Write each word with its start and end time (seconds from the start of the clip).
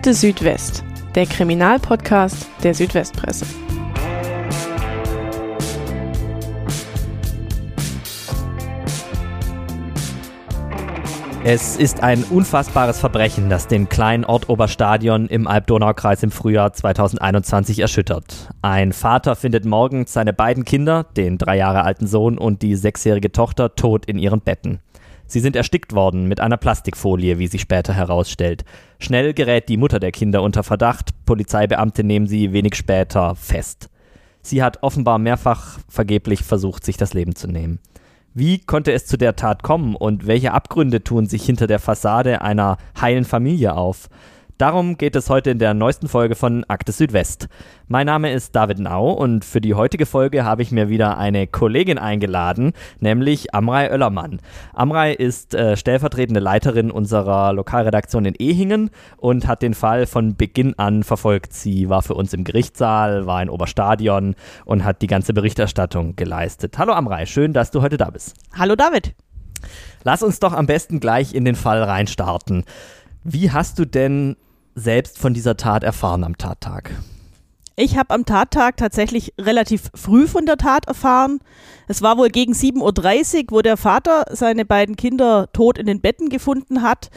Akte 0.00 0.14
Südwest, 0.14 0.82
der 1.14 1.26
Kriminalpodcast 1.26 2.48
der 2.64 2.72
Südwestpresse. 2.72 3.44
Es 11.44 11.76
ist 11.76 12.02
ein 12.02 12.24
unfassbares 12.30 12.98
Verbrechen, 12.98 13.50
das 13.50 13.68
den 13.68 13.90
kleinen 13.90 14.24
Ort 14.24 14.48
Oberstadion 14.48 15.26
im 15.26 15.46
Alb-Donau-Kreis 15.46 16.22
im 16.22 16.30
Frühjahr 16.30 16.72
2021 16.72 17.80
erschüttert. 17.80 18.48
Ein 18.62 18.94
Vater 18.94 19.36
findet 19.36 19.66
morgens 19.66 20.14
seine 20.14 20.32
beiden 20.32 20.64
Kinder, 20.64 21.04
den 21.14 21.36
drei 21.36 21.58
Jahre 21.58 21.82
alten 21.84 22.06
Sohn 22.06 22.38
und 22.38 22.62
die 22.62 22.74
sechsjährige 22.74 23.32
Tochter, 23.32 23.74
tot 23.74 24.06
in 24.06 24.18
ihren 24.18 24.40
Betten. 24.40 24.80
Sie 25.30 25.38
sind 25.38 25.54
erstickt 25.54 25.94
worden 25.94 26.26
mit 26.26 26.40
einer 26.40 26.56
Plastikfolie, 26.56 27.38
wie 27.38 27.46
sich 27.46 27.60
später 27.60 27.94
herausstellt. 27.94 28.64
Schnell 28.98 29.32
gerät 29.32 29.68
die 29.68 29.76
Mutter 29.76 30.00
der 30.00 30.10
Kinder 30.10 30.42
unter 30.42 30.64
Verdacht. 30.64 31.10
Polizeibeamte 31.24 32.02
nehmen 32.02 32.26
sie 32.26 32.52
wenig 32.52 32.74
später 32.74 33.36
fest. 33.36 33.90
Sie 34.42 34.60
hat 34.60 34.82
offenbar 34.82 35.18
mehrfach 35.18 35.78
vergeblich 35.88 36.42
versucht, 36.42 36.84
sich 36.84 36.96
das 36.96 37.14
Leben 37.14 37.36
zu 37.36 37.46
nehmen. 37.46 37.78
Wie 38.34 38.58
konnte 38.58 38.90
es 38.90 39.06
zu 39.06 39.16
der 39.16 39.36
Tat 39.36 39.62
kommen 39.62 39.94
und 39.94 40.26
welche 40.26 40.52
Abgründe 40.52 41.04
tun 41.04 41.26
sich 41.26 41.44
hinter 41.44 41.68
der 41.68 41.78
Fassade 41.78 42.42
einer 42.42 42.76
heilen 43.00 43.24
Familie 43.24 43.76
auf? 43.76 44.08
Darum 44.60 44.98
geht 44.98 45.16
es 45.16 45.30
heute 45.30 45.52
in 45.52 45.58
der 45.58 45.72
neuesten 45.72 46.06
Folge 46.06 46.34
von 46.34 46.64
Akte 46.68 46.92
Südwest. 46.92 47.48
Mein 47.88 48.04
Name 48.04 48.30
ist 48.30 48.54
David 48.54 48.78
Nau 48.78 49.10
und 49.10 49.42
für 49.42 49.62
die 49.62 49.72
heutige 49.72 50.04
Folge 50.04 50.44
habe 50.44 50.60
ich 50.60 50.70
mir 50.70 50.90
wieder 50.90 51.16
eine 51.16 51.46
Kollegin 51.46 51.96
eingeladen, 51.96 52.74
nämlich 52.98 53.54
Amrei 53.54 53.90
Oellermann. 53.90 54.38
Amrei 54.74 55.14
ist 55.14 55.54
äh, 55.54 55.78
stellvertretende 55.78 56.40
Leiterin 56.40 56.90
unserer 56.90 57.54
Lokalredaktion 57.54 58.26
in 58.26 58.34
Ehingen 58.34 58.90
und 59.16 59.46
hat 59.46 59.62
den 59.62 59.72
Fall 59.72 60.04
von 60.04 60.36
Beginn 60.36 60.78
an 60.78 61.04
verfolgt. 61.04 61.54
Sie 61.54 61.88
war 61.88 62.02
für 62.02 62.12
uns 62.12 62.34
im 62.34 62.44
Gerichtssaal, 62.44 63.24
war 63.24 63.42
in 63.42 63.48
Oberstadion 63.48 64.34
und 64.66 64.84
hat 64.84 65.00
die 65.00 65.06
ganze 65.06 65.32
Berichterstattung 65.32 66.16
geleistet. 66.16 66.76
Hallo 66.76 66.92
Amrei, 66.92 67.24
schön, 67.24 67.54
dass 67.54 67.70
du 67.70 67.80
heute 67.80 67.96
da 67.96 68.10
bist. 68.10 68.34
Hallo 68.52 68.76
David. 68.76 69.14
Lass 70.04 70.22
uns 70.22 70.38
doch 70.38 70.52
am 70.52 70.66
besten 70.66 71.00
gleich 71.00 71.32
in 71.32 71.46
den 71.46 71.54
Fall 71.54 71.82
reinstarten. 71.82 72.64
Wie 73.24 73.50
hast 73.50 73.78
du 73.78 73.86
denn 73.86 74.36
selbst 74.80 75.18
von 75.18 75.34
dieser 75.34 75.56
Tat 75.56 75.84
erfahren 75.84 76.24
am 76.24 76.36
Tattag? 76.38 76.90
Ich 77.76 77.96
habe 77.96 78.12
am 78.12 78.26
Tattag 78.26 78.76
tatsächlich 78.76 79.32
relativ 79.40 79.90
früh 79.94 80.26
von 80.26 80.44
der 80.44 80.58
Tat 80.58 80.86
erfahren. 80.86 81.40
Es 81.88 82.02
war 82.02 82.18
wohl 82.18 82.28
gegen 82.28 82.52
7.30 82.52 83.44
Uhr, 83.44 83.44
wo 83.50 83.62
der 83.62 83.76
Vater 83.76 84.24
seine 84.30 84.66
beiden 84.66 84.96
Kinder 84.96 85.48
tot 85.52 85.78
in 85.78 85.86
den 85.86 86.00
Betten 86.00 86.28
gefunden 86.28 86.82
hat. 86.82 87.10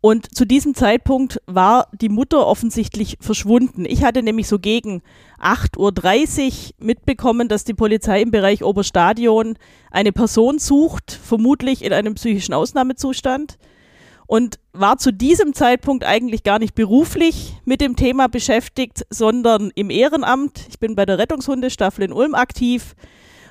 Und 0.00 0.34
zu 0.34 0.44
diesem 0.44 0.74
Zeitpunkt 0.74 1.40
war 1.46 1.88
die 1.92 2.08
Mutter 2.08 2.46
offensichtlich 2.46 3.16
verschwunden. 3.20 3.84
Ich 3.84 4.04
hatte 4.04 4.22
nämlich 4.22 4.48
so 4.48 4.58
gegen 4.58 5.02
8.30 5.40 6.70
Uhr 6.80 6.86
mitbekommen, 6.86 7.48
dass 7.48 7.64
die 7.64 7.74
Polizei 7.74 8.22
im 8.22 8.30
Bereich 8.30 8.64
Oberstadion 8.64 9.56
eine 9.90 10.12
Person 10.12 10.58
sucht, 10.58 11.12
vermutlich 11.12 11.84
in 11.84 11.92
einem 11.92 12.14
psychischen 12.14 12.54
Ausnahmezustand 12.54 13.58
und 14.28 14.60
war 14.74 14.98
zu 14.98 15.10
diesem 15.10 15.54
Zeitpunkt 15.54 16.04
eigentlich 16.04 16.44
gar 16.44 16.58
nicht 16.60 16.74
beruflich 16.74 17.54
mit 17.64 17.80
dem 17.80 17.96
Thema 17.96 18.28
beschäftigt, 18.28 19.04
sondern 19.10 19.72
im 19.74 19.90
Ehrenamt. 19.90 20.66
Ich 20.68 20.78
bin 20.78 20.94
bei 20.94 21.06
der 21.06 21.18
Rettungshundestaffel 21.18 22.04
in 22.04 22.12
Ulm 22.12 22.34
aktiv 22.34 22.94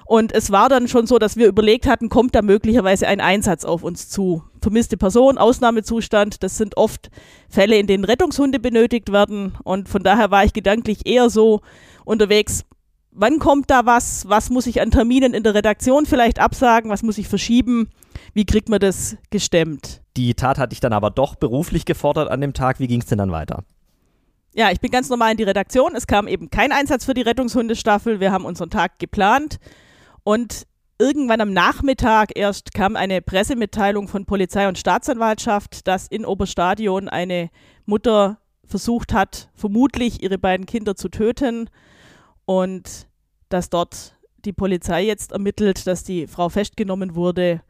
und 0.05 0.31
es 0.31 0.51
war 0.51 0.69
dann 0.69 0.87
schon 0.87 1.07
so, 1.07 1.17
dass 1.17 1.35
wir 1.35 1.47
überlegt 1.47 1.87
hatten, 1.87 2.09
kommt 2.09 2.35
da 2.35 2.43
möglicherweise 2.43 3.07
ein 3.07 3.19
Einsatz 3.19 3.65
auf 3.65 3.83
uns 3.83 4.07
zu. 4.07 4.43
Vermisste 4.61 4.97
Person, 4.97 5.39
Ausnahmezustand, 5.39 6.43
das 6.43 6.57
sind 6.57 6.77
oft 6.77 7.09
Fälle, 7.49 7.77
in 7.77 7.87
denen 7.87 8.05
Rettungshunde 8.05 8.59
benötigt 8.59 9.11
werden 9.11 9.57
und 9.63 9.89
von 9.89 10.03
daher 10.03 10.29
war 10.29 10.45
ich 10.45 10.53
gedanklich 10.53 11.07
eher 11.07 11.31
so 11.31 11.61
unterwegs, 12.05 12.65
wann 13.17 13.39
kommt 13.39 13.69
da 13.69 13.85
was, 13.85 14.29
was 14.29 14.49
muss 14.49 14.67
ich 14.67 14.79
an 14.79 14.91
Terminen 14.91 15.33
in 15.33 15.43
der 15.43 15.53
Redaktion 15.53 16.05
vielleicht 16.05 16.39
absagen, 16.39 16.89
was 16.89 17.03
muss 17.03 17.17
ich 17.17 17.27
verschieben, 17.27 17.89
wie 18.33 18.45
kriegt 18.45 18.69
man 18.69 18.79
das 18.79 19.17
gestemmt. 19.31 20.01
Die 20.15 20.33
Tat 20.35 20.57
hatte 20.57 20.73
ich 20.73 20.79
dann 20.79 20.93
aber 20.93 21.09
doch 21.09 21.35
beruflich 21.35 21.85
gefordert 21.85 22.29
an 22.29 22.41
dem 22.41 22.53
Tag. 22.53 22.79
Wie 22.79 22.87
ging 22.87 23.01
es 23.01 23.07
denn 23.07 23.17
dann 23.17 23.31
weiter? 23.31 23.63
Ja, 24.53 24.71
ich 24.71 24.79
bin 24.79 24.89
ganz 24.91 25.09
normal 25.09 25.31
in 25.31 25.37
die 25.37 25.43
Redaktion. 25.43 25.95
Es 25.95 26.07
kam 26.07 26.27
eben 26.27 26.49
kein 26.49 26.71
Einsatz 26.71 27.05
für 27.05 27.13
die 27.13 27.21
Rettungshundestaffel. 27.21 28.19
Wir 28.19 28.31
haben 28.31 28.45
unseren 28.45 28.69
Tag 28.69 28.97
geplant. 28.97 29.57
Und 30.23 30.65
irgendwann 30.97 31.41
am 31.41 31.53
Nachmittag 31.53 32.31
erst 32.35 32.73
kam 32.73 32.95
eine 32.95 33.21
Pressemitteilung 33.21 34.07
von 34.07 34.25
Polizei 34.25 34.67
und 34.67 34.77
Staatsanwaltschaft, 34.77 35.87
dass 35.87 36.07
in 36.07 36.25
Oberstadion 36.25 37.07
eine 37.09 37.49
Mutter 37.85 38.39
versucht 38.65 39.13
hat, 39.13 39.49
vermutlich 39.53 40.23
ihre 40.23 40.37
beiden 40.37 40.65
Kinder 40.65 40.95
zu 40.95 41.09
töten. 41.09 41.69
Und 42.45 43.06
dass 43.49 43.69
dort 43.69 44.15
die 44.45 44.53
Polizei 44.53 45.05
jetzt 45.05 45.31
ermittelt, 45.31 45.87
dass 45.87 46.03
die 46.03 46.27
Frau 46.27 46.49
festgenommen 46.49 47.15
wurde 47.15 47.61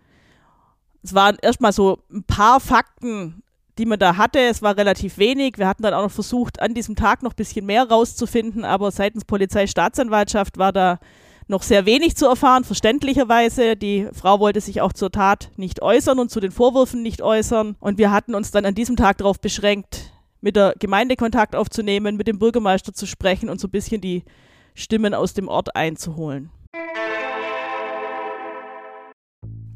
es 1.07 1.13
waren 1.13 1.38
erstmal 1.41 1.71
so 1.71 1.99
ein 2.11 2.23
paar 2.23 2.59
Fakten, 2.59 3.41
die 3.77 3.85
man 3.85 3.99
da 3.99 4.17
hatte. 4.17 4.39
Es 4.39 4.61
war 4.61 4.75
relativ 4.75 5.17
wenig. 5.17 5.57
Wir 5.57 5.67
hatten 5.67 5.83
dann 5.83 5.93
auch 5.93 6.03
noch 6.03 6.11
versucht, 6.11 6.61
an 6.61 6.73
diesem 6.73 6.95
Tag 6.95 7.23
noch 7.23 7.31
ein 7.31 7.38
bisschen 7.38 7.65
mehr 7.65 7.88
rauszufinden, 7.88 8.65
aber 8.65 8.91
seitens 8.91 9.23
Polizei, 9.23 9.67
Staatsanwaltschaft 9.67 10.57
war 10.57 10.73
da 10.73 10.99
noch 11.47 11.63
sehr 11.63 11.85
wenig 11.85 12.17
zu 12.17 12.25
erfahren, 12.25 12.65
verständlicherweise. 12.65 13.77
Die 13.77 14.09
Frau 14.11 14.41
wollte 14.41 14.59
sich 14.59 14.81
auch 14.81 14.91
zur 14.91 15.11
Tat 15.11 15.49
nicht 15.55 15.81
äußern 15.81 16.19
und 16.19 16.29
zu 16.29 16.41
den 16.41 16.51
Vorwürfen 16.51 17.01
nicht 17.01 17.21
äußern. 17.21 17.77
Und 17.79 17.97
wir 17.97 18.11
hatten 18.11 18.35
uns 18.35 18.51
dann 18.51 18.65
an 18.65 18.75
diesem 18.75 18.97
Tag 18.97 19.19
darauf 19.19 19.39
beschränkt, 19.39 20.11
mit 20.41 20.57
der 20.57 20.73
Gemeinde 20.77 21.15
Kontakt 21.15 21.55
aufzunehmen, 21.55 22.17
mit 22.17 22.27
dem 22.27 22.38
Bürgermeister 22.38 22.94
zu 22.94 23.05
sprechen 23.05 23.47
und 23.47 23.61
so 23.61 23.67
ein 23.67 23.71
bisschen 23.71 24.01
die 24.01 24.23
Stimmen 24.79 25.15
aus 25.15 25.33
dem 25.33 25.47
Ort 25.47 25.75
einzuholen. 25.75 26.51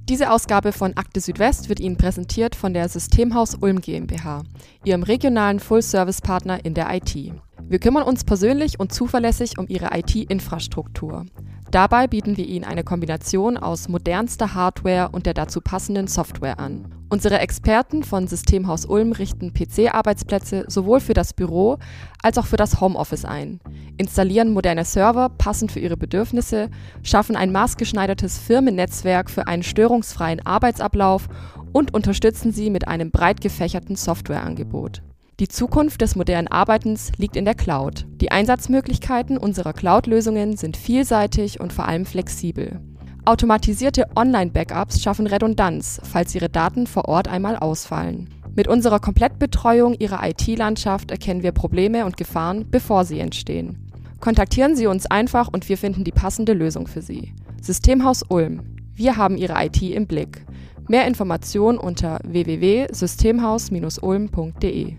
Diese 0.07 0.29
Ausgabe 0.29 0.73
von 0.73 0.95
Akte 0.95 1.19
Südwest 1.21 1.69
wird 1.69 1.79
Ihnen 1.79 1.97
präsentiert 1.97 2.53
von 2.53 2.75
der 2.75 2.87
Systemhaus 2.87 3.55
Ulm 3.55 3.81
GmbH, 3.81 4.43
Ihrem 4.83 5.01
regionalen 5.01 5.59
Full-Service-Partner 5.59 6.63
in 6.63 6.75
der 6.75 6.93
IT. 6.93 7.15
Wir 7.63 7.79
kümmern 7.79 8.03
uns 8.03 8.23
persönlich 8.23 8.79
und 8.79 8.93
zuverlässig 8.93 9.57
um 9.57 9.65
Ihre 9.69 9.89
IT-Infrastruktur. 9.97 11.25
Dabei 11.71 12.05
bieten 12.07 12.35
wir 12.35 12.45
Ihnen 12.45 12.65
eine 12.65 12.83
Kombination 12.83 13.55
aus 13.55 13.87
modernster 13.87 14.53
Hardware 14.53 15.07
und 15.13 15.25
der 15.25 15.33
dazu 15.33 15.61
passenden 15.61 16.07
Software 16.07 16.59
an. 16.59 16.93
Unsere 17.07 17.39
Experten 17.39 18.03
von 18.03 18.27
Systemhaus 18.27 18.83
Ulm 18.85 19.13
richten 19.13 19.53
PC-Arbeitsplätze 19.53 20.65
sowohl 20.67 20.99
für 20.99 21.13
das 21.13 21.33
Büro 21.33 21.77
als 22.21 22.37
auch 22.37 22.45
für 22.45 22.57
das 22.57 22.81
Homeoffice 22.81 23.23
ein, 23.23 23.61
installieren 23.95 24.51
moderne 24.51 24.83
Server 24.83 25.29
passend 25.29 25.71
für 25.71 25.79
Ihre 25.79 25.95
Bedürfnisse, 25.95 26.69
schaffen 27.03 27.37
ein 27.37 27.53
maßgeschneidertes 27.53 28.37
Firmennetzwerk 28.37 29.29
für 29.29 29.47
einen 29.47 29.63
störungsfreien 29.63 30.45
Arbeitsablauf 30.45 31.29
und 31.71 31.93
unterstützen 31.93 32.51
Sie 32.51 32.69
mit 32.69 32.89
einem 32.89 33.11
breit 33.11 33.39
gefächerten 33.39 33.95
Softwareangebot. 33.95 35.01
Die 35.41 35.47
Zukunft 35.47 36.01
des 36.01 36.15
modernen 36.15 36.47
Arbeitens 36.47 37.11
liegt 37.17 37.35
in 37.35 37.45
der 37.45 37.55
Cloud. 37.55 38.05
Die 38.21 38.31
Einsatzmöglichkeiten 38.31 39.39
unserer 39.39 39.73
Cloud-Lösungen 39.73 40.55
sind 40.55 40.77
vielseitig 40.77 41.59
und 41.59 41.73
vor 41.73 41.87
allem 41.87 42.05
flexibel. 42.05 42.79
Automatisierte 43.25 44.05
Online-Backups 44.15 45.01
schaffen 45.01 45.25
Redundanz, 45.25 45.99
falls 46.03 46.35
Ihre 46.35 46.49
Daten 46.49 46.85
vor 46.85 47.05
Ort 47.05 47.27
einmal 47.27 47.57
ausfallen. 47.57 48.29
Mit 48.55 48.67
unserer 48.67 48.99
Komplettbetreuung 48.99 49.95
Ihrer 49.95 50.19
IT-Landschaft 50.29 51.09
erkennen 51.09 51.41
wir 51.41 51.53
Probleme 51.53 52.05
und 52.05 52.17
Gefahren, 52.17 52.67
bevor 52.69 53.03
sie 53.03 53.19
entstehen. 53.19 53.89
Kontaktieren 54.19 54.75
Sie 54.75 54.85
uns 54.85 55.07
einfach 55.07 55.47
und 55.47 55.67
wir 55.69 55.79
finden 55.79 56.03
die 56.03 56.11
passende 56.11 56.53
Lösung 56.53 56.85
für 56.85 57.01
Sie. 57.01 57.33
Systemhaus 57.59 58.21
Ulm. 58.29 58.61
Wir 58.93 59.17
haben 59.17 59.37
Ihre 59.37 59.55
IT 59.65 59.81
im 59.81 60.05
Blick. 60.05 60.45
Mehr 60.87 61.07
Informationen 61.07 61.79
unter 61.79 62.19
www.systemhaus-ulm.de. 62.25 64.97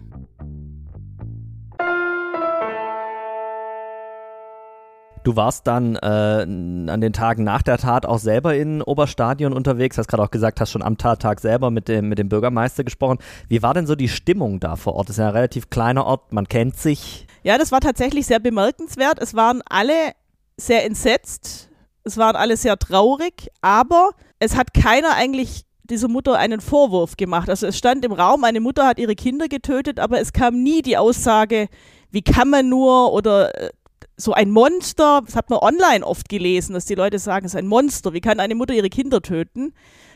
Du 5.24 5.36
warst 5.36 5.66
dann 5.68 5.94
äh, 5.96 5.98
an 6.06 7.00
den 7.00 7.12
Tagen 7.12 7.44
nach 7.44 7.62
der 7.62 7.78
Tat 7.78 8.06
auch 8.06 8.18
selber 8.18 8.56
in 8.56 8.82
Oberstadion 8.82 9.52
unterwegs, 9.52 9.96
hast 9.96 10.08
gerade 10.08 10.22
auch 10.22 10.30
gesagt, 10.32 10.60
hast 10.60 10.72
schon 10.72 10.82
am 10.82 10.98
Tattag 10.98 11.40
selber 11.40 11.70
mit 11.70 11.86
dem, 11.86 12.08
mit 12.08 12.18
dem 12.18 12.28
Bürgermeister 12.28 12.82
gesprochen. 12.82 13.18
Wie 13.48 13.62
war 13.62 13.72
denn 13.72 13.86
so 13.86 13.94
die 13.94 14.08
Stimmung 14.08 14.58
da 14.58 14.74
vor 14.74 14.94
Ort? 14.94 15.08
Das 15.08 15.14
ist 15.16 15.20
ja 15.20 15.28
ein 15.28 15.34
relativ 15.34 15.70
kleiner 15.70 16.06
Ort, 16.06 16.32
man 16.32 16.48
kennt 16.48 16.76
sich. 16.76 17.26
Ja, 17.44 17.56
das 17.56 17.70
war 17.70 17.80
tatsächlich 17.80 18.26
sehr 18.26 18.40
bemerkenswert. 18.40 19.20
Es 19.20 19.34
waren 19.34 19.62
alle 19.68 20.12
sehr 20.56 20.84
entsetzt, 20.84 21.70
es 22.02 22.16
waren 22.16 22.34
alle 22.34 22.56
sehr 22.56 22.76
traurig, 22.78 23.48
aber 23.60 24.10
es 24.40 24.56
hat 24.56 24.74
keiner 24.74 25.14
eigentlich 25.14 25.64
dieser 25.84 26.08
Mutter 26.08 26.36
einen 26.36 26.60
Vorwurf 26.60 27.16
gemacht. 27.16 27.48
Also 27.48 27.68
es 27.68 27.78
stand 27.78 28.04
im 28.04 28.12
Raum, 28.12 28.42
eine 28.42 28.60
Mutter 28.60 28.86
hat 28.86 28.98
ihre 28.98 29.14
Kinder 29.14 29.46
getötet, 29.46 30.00
aber 30.00 30.20
es 30.20 30.32
kam 30.32 30.62
nie 30.62 30.82
die 30.82 30.96
Aussage, 30.96 31.68
wie 32.10 32.22
kann 32.22 32.50
man 32.50 32.68
nur 32.68 33.12
oder 33.12 33.54
äh, 33.60 33.70
so 34.16 34.32
ein 34.32 34.50
Monster, 34.50 35.22
das 35.24 35.36
hat 35.36 35.50
man 35.50 35.58
online 35.60 36.06
oft 36.06 36.28
gelesen, 36.28 36.74
dass 36.74 36.84
die 36.84 36.94
Leute 36.94 37.18
sagen, 37.18 37.46
es 37.46 37.54
ist 37.54 37.58
ein 37.58 37.66
Monster, 37.66 38.12
wie 38.12 38.20
kann 38.20 38.40
eine 38.40 38.54
Mutter 38.54 38.74
ihre 38.74 38.90
Kinder 38.90 39.22
töten? 39.22 39.72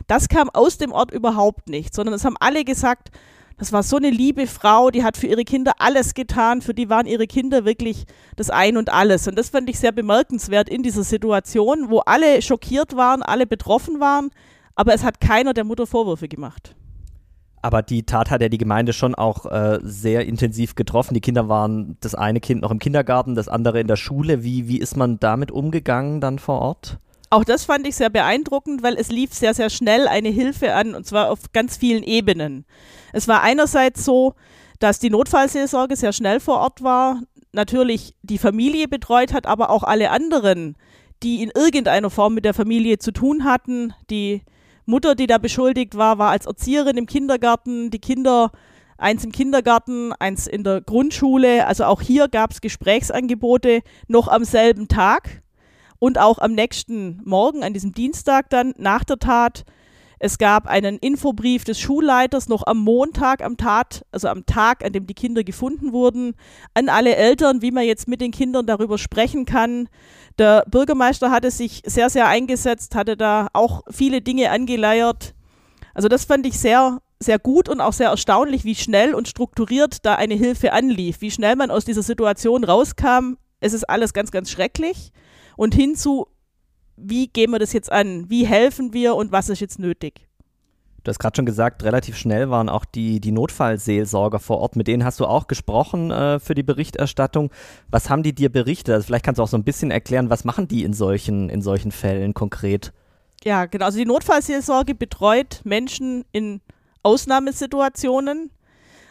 Das 0.07 0.29
kam 0.29 0.49
aus 0.49 0.77
dem 0.77 0.91
Ort 0.91 1.11
überhaupt 1.11 1.67
nicht, 1.69 1.93
sondern 1.93 2.13
es 2.13 2.23
haben 2.23 2.37
alle 2.39 2.63
gesagt, 2.63 3.09
das 3.57 3.73
war 3.73 3.81
so 3.81 3.97
eine 3.97 4.11
liebe 4.11 4.45
Frau, 4.45 4.91
die 4.91 5.03
hat 5.03 5.17
für 5.17 5.25
ihre 5.25 5.43
Kinder 5.43 5.73
alles 5.79 6.13
getan, 6.13 6.61
für 6.61 6.75
die 6.75 6.89
waren 6.89 7.07
ihre 7.07 7.25
Kinder 7.25 7.65
wirklich 7.65 8.05
das 8.35 8.51
Ein 8.51 8.77
und 8.77 8.93
alles. 8.93 9.27
Und 9.27 9.35
das 9.35 9.49
fand 9.49 9.67
ich 9.67 9.79
sehr 9.79 9.91
bemerkenswert 9.91 10.69
in 10.69 10.83
dieser 10.83 11.03
Situation, 11.03 11.89
wo 11.89 11.99
alle 11.99 12.41
schockiert 12.43 12.95
waren, 12.95 13.23
alle 13.23 13.47
betroffen 13.47 13.99
waren, 13.99 14.29
aber 14.75 14.93
es 14.93 15.03
hat 15.03 15.19
keiner 15.19 15.55
der 15.55 15.63
Mutter 15.63 15.87
Vorwürfe 15.87 16.27
gemacht. 16.27 16.75
Aber 17.67 17.81
die 17.81 18.03
Tat 18.03 18.31
hat 18.31 18.41
ja 18.41 18.47
die 18.47 18.57
Gemeinde 18.57 18.93
schon 18.93 19.13
auch 19.13 19.45
äh, 19.45 19.79
sehr 19.83 20.25
intensiv 20.25 20.75
getroffen. 20.75 21.13
Die 21.13 21.19
Kinder 21.19 21.49
waren 21.49 21.97
das 21.99 22.15
eine 22.15 22.39
Kind 22.39 22.61
noch 22.61 22.71
im 22.71 22.79
Kindergarten, 22.79 23.35
das 23.35 23.49
andere 23.49 23.81
in 23.81 23.87
der 23.87 23.97
Schule. 23.97 24.41
Wie, 24.41 24.69
wie 24.69 24.77
ist 24.77 24.95
man 24.95 25.19
damit 25.19 25.51
umgegangen 25.51 26.21
dann 26.21 26.39
vor 26.39 26.61
Ort? 26.61 26.97
Auch 27.29 27.43
das 27.43 27.65
fand 27.65 27.85
ich 27.85 27.97
sehr 27.97 28.09
beeindruckend, 28.09 28.83
weil 28.83 28.95
es 28.95 29.09
lief 29.09 29.33
sehr, 29.33 29.53
sehr 29.53 29.69
schnell 29.69 30.07
eine 30.07 30.29
Hilfe 30.29 30.75
an 30.75 30.95
und 30.95 31.05
zwar 31.05 31.29
auf 31.29 31.51
ganz 31.51 31.75
vielen 31.75 32.03
Ebenen. 32.03 32.63
Es 33.11 33.27
war 33.27 33.43
einerseits 33.43 34.05
so, 34.05 34.35
dass 34.79 34.99
die 34.99 35.09
Notfallseelsorge 35.09 35.97
sehr 35.97 36.13
schnell 36.13 36.39
vor 36.39 36.59
Ort 36.59 36.83
war, 36.83 37.19
natürlich 37.51 38.15
die 38.21 38.37
Familie 38.37 38.87
betreut 38.87 39.33
hat, 39.33 39.45
aber 39.45 39.71
auch 39.71 39.83
alle 39.83 40.11
anderen, 40.11 40.77
die 41.21 41.43
in 41.43 41.51
irgendeiner 41.53 42.11
Form 42.11 42.33
mit 42.33 42.45
der 42.45 42.53
Familie 42.53 42.97
zu 42.97 43.11
tun 43.11 43.43
hatten. 43.43 43.93
Die 44.09 44.43
Mutter, 44.87 45.15
die 45.15 45.27
da 45.27 45.37
beschuldigt 45.37 45.97
war, 45.97 46.17
war 46.17 46.31
als 46.31 46.45
Erzieherin 46.45 46.97
im 46.97 47.05
Kindergarten, 47.05 47.91
die 47.91 47.99
Kinder 47.99 48.51
eins 48.97 49.23
im 49.23 49.31
Kindergarten, 49.31 50.13
eins 50.13 50.47
in 50.47 50.63
der 50.63 50.81
Grundschule. 50.81 51.67
Also 51.67 51.83
auch 51.83 52.01
hier 52.01 52.29
gab 52.29 52.51
es 52.51 52.61
Gesprächsangebote 52.61 53.81
noch 54.07 54.27
am 54.29 54.43
selben 54.43 54.87
Tag 54.87 55.43
und 55.99 56.17
auch 56.17 56.39
am 56.39 56.53
nächsten 56.53 57.21
Morgen, 57.25 57.63
an 57.63 57.73
diesem 57.73 57.93
Dienstag 57.93 58.49
dann 58.49 58.73
nach 58.77 59.03
der 59.03 59.19
Tat. 59.19 59.65
Es 60.19 60.39
gab 60.39 60.67
einen 60.67 60.97
Infobrief 60.97 61.63
des 61.63 61.79
Schulleiters 61.79 62.49
noch 62.49 62.65
am 62.65 62.79
Montag 62.79 63.43
am 63.43 63.57
Tat, 63.57 64.03
also 64.11 64.27
am 64.29 64.45
Tag, 64.45 64.83
an 64.83 64.93
dem 64.93 65.05
die 65.05 65.13
Kinder 65.13 65.43
gefunden 65.43 65.91
wurden, 65.91 66.33
an 66.73 66.89
alle 66.89 67.15
Eltern, 67.15 67.61
wie 67.61 67.71
man 67.71 67.83
jetzt 67.83 68.07
mit 68.07 68.19
den 68.19 68.31
Kindern 68.31 68.65
darüber 68.65 68.97
sprechen 68.97 69.45
kann. 69.45 69.89
Der 70.39 70.63
Bürgermeister 70.69 71.29
hatte 71.29 71.51
sich 71.51 71.83
sehr, 71.85 72.09
sehr 72.09 72.27
eingesetzt, 72.27 72.95
hatte 72.95 73.15
da 73.15 73.47
auch 73.53 73.83
viele 73.89 74.21
Dinge 74.21 74.49
angeleiert. 74.49 75.35
Also 75.93 76.07
das 76.07 76.25
fand 76.25 76.47
ich 76.47 76.57
sehr, 76.57 76.99
sehr 77.19 77.37
gut 77.37 77.69
und 77.69 77.79
auch 77.79 77.93
sehr 77.93 78.09
erstaunlich, 78.09 78.65
wie 78.65 78.75
schnell 78.75 79.13
und 79.13 79.27
strukturiert 79.27 80.05
da 80.05 80.15
eine 80.15 80.35
Hilfe 80.35 80.73
anlief, 80.73 81.21
wie 81.21 81.31
schnell 81.31 81.55
man 81.55 81.69
aus 81.69 81.85
dieser 81.85 82.03
Situation 82.03 82.63
rauskam. 82.63 83.37
Es 83.59 83.73
ist 83.73 83.87
alles 83.89 84.13
ganz, 84.13 84.31
ganz 84.31 84.49
schrecklich 84.49 85.11
und 85.55 85.75
hinzu, 85.75 86.27
wie 86.97 87.27
gehen 87.27 87.51
wir 87.51 87.59
das 87.59 87.73
jetzt 87.73 87.91
an? 87.91 88.29
Wie 88.29 88.45
helfen 88.45 88.93
wir 88.93 89.15
und 89.15 89.31
was 89.31 89.49
ist 89.49 89.61
jetzt 89.61 89.79
nötig? 89.79 90.27
Du 91.03 91.09
hast 91.09 91.19
gerade 91.19 91.37
schon 91.37 91.45
gesagt, 91.45 91.83
relativ 91.83 92.17
schnell 92.17 92.49
waren 92.49 92.67
auch 92.67 92.83
die, 92.83 93.21
die 93.21 93.31
Notfallseelsorger 93.31 94.39
vor 94.39 94.57
Ort. 94.57 94.75
Mit 94.75 94.87
denen 94.87 95.05
hast 95.05 95.21
du 95.21 95.25
auch 95.25 95.47
gesprochen 95.47 96.11
äh, 96.11 96.37
für 96.39 96.53
die 96.53 96.63
Berichterstattung. 96.63 97.49
Was 97.89 98.09
haben 98.09 98.23
die 98.23 98.35
dir 98.35 98.51
berichtet? 98.51 98.95
Also 98.95 99.05
vielleicht 99.05 99.23
kannst 99.23 99.39
du 99.39 99.43
auch 99.43 99.47
so 99.47 99.55
ein 99.55 99.63
bisschen 99.63 99.89
erklären, 99.89 100.29
was 100.29 100.43
machen 100.43 100.67
die 100.67 100.83
in 100.83 100.91
solchen, 100.91 101.49
in 101.49 101.61
solchen 101.61 101.91
Fällen 101.93 102.33
konkret? 102.33 102.91
Ja, 103.45 103.67
genau. 103.67 103.85
Also 103.85 103.99
die 103.99 104.05
Notfallseelsorge 104.05 104.95
betreut 104.95 105.61
Menschen 105.63 106.25
in 106.33 106.59
Ausnahmesituationen. 107.03 108.51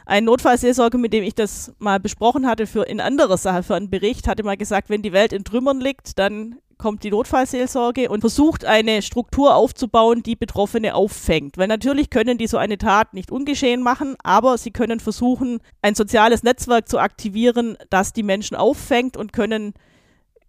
Ein 0.05 0.25
Notfallseelsorger, 0.25 0.99
mit 0.99 1.15
dem 1.15 1.25
ich 1.25 1.35
das 1.35 1.73
mal 1.79 1.99
besprochen 1.99 2.47
hatte 2.47 2.67
für 2.67 2.83
in 2.83 3.01
anderer 3.01 3.39
Sache, 3.39 3.63
für 3.63 3.75
einen 3.75 3.89
Bericht, 3.89 4.29
hatte 4.29 4.43
mal 4.43 4.59
gesagt, 4.59 4.91
wenn 4.91 5.01
die 5.01 5.15
Welt 5.15 5.33
in 5.33 5.45
Trümmern 5.45 5.81
liegt, 5.81 6.19
dann 6.19 6.57
kommt 6.79 7.03
die 7.05 7.11
Notfallseelsorge 7.11 8.11
und 8.11 8.21
versucht 8.21 8.65
eine 8.65 9.03
Struktur 9.03 9.55
aufzubauen, 9.55 10.23
die 10.23 10.37
Betroffene 10.37 10.95
auffängt. 10.95 11.57
Weil 11.57 11.69
natürlich 11.69 12.11
können 12.11 12.39
die 12.39 12.47
so 12.47 12.59
eine 12.59 12.79
Tat 12.79 13.15
nicht 13.15 13.31
ungeschehen 13.31 13.83
machen, 13.83 14.17
aber 14.23 14.59
sie 14.59 14.71
können 14.71 15.01
versuchen, 15.01 15.61
ein 15.83 15.95
soziales 15.95 16.43
Netzwerk 16.43 16.89
zu 16.89 16.99
aktivieren, 16.99 17.77
das 17.91 18.13
die 18.13 18.23
Menschen 18.23 18.57
auffängt 18.57 19.17
und 19.17 19.33
können 19.33 19.75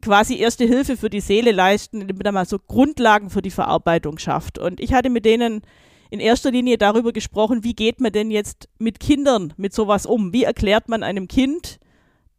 quasi 0.02 0.38
erste 0.38 0.66
Hilfe 0.66 0.98
für 0.98 1.10
die 1.10 1.22
Seele 1.22 1.52
leisten, 1.52 2.02
indem 2.02 2.18
man 2.18 2.34
mal 2.34 2.46
so 2.46 2.60
Grundlagen 2.60 3.30
für 3.30 3.42
die 3.42 3.52
Verarbeitung 3.52 4.18
schafft. 4.18 4.60
Und 4.60 4.80
ich 4.80 4.94
hatte 4.94 5.10
mit 5.10 5.26
denen 5.26 5.62
in 6.10 6.20
erster 6.20 6.52
Linie 6.52 6.78
darüber 6.78 7.12
gesprochen, 7.12 7.64
wie 7.64 7.74
geht 7.74 8.00
man 8.00 8.12
denn 8.12 8.32
jetzt 8.32 8.70
mit 8.78 9.00
Kindern 9.00 9.54
mit 9.58 9.74
sowas 9.74 10.06
um? 10.06 10.34
Wie 10.34 10.44
erklärt 10.44 10.88
man 10.90 11.04
einem 11.04 11.28
Kind, 11.28 11.80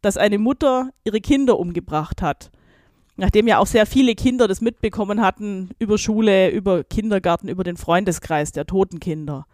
dass 0.01 0.17
eine 0.17 0.37
Mutter 0.37 0.89
ihre 1.03 1.21
Kinder 1.21 1.59
umgebracht 1.59 2.21
hat? 2.21 2.51
Nachdem 3.19 3.47
ja 3.47 3.57
auch 3.57 3.67
sehr 3.67 3.85
viele 3.85 4.15
Kinder 4.15 4.47
das 4.47 4.61
mitbekommen 4.61 5.19
hatten 5.21 5.71
über 5.77 5.97
Schule, 5.97 6.49
über 6.49 6.85
Kindergarten, 6.85 7.49
über 7.49 7.65
den 7.65 7.75
Freundeskreis 7.75 8.53
der 8.53 8.65
toten 8.65 9.01
Kinder. 9.01 9.45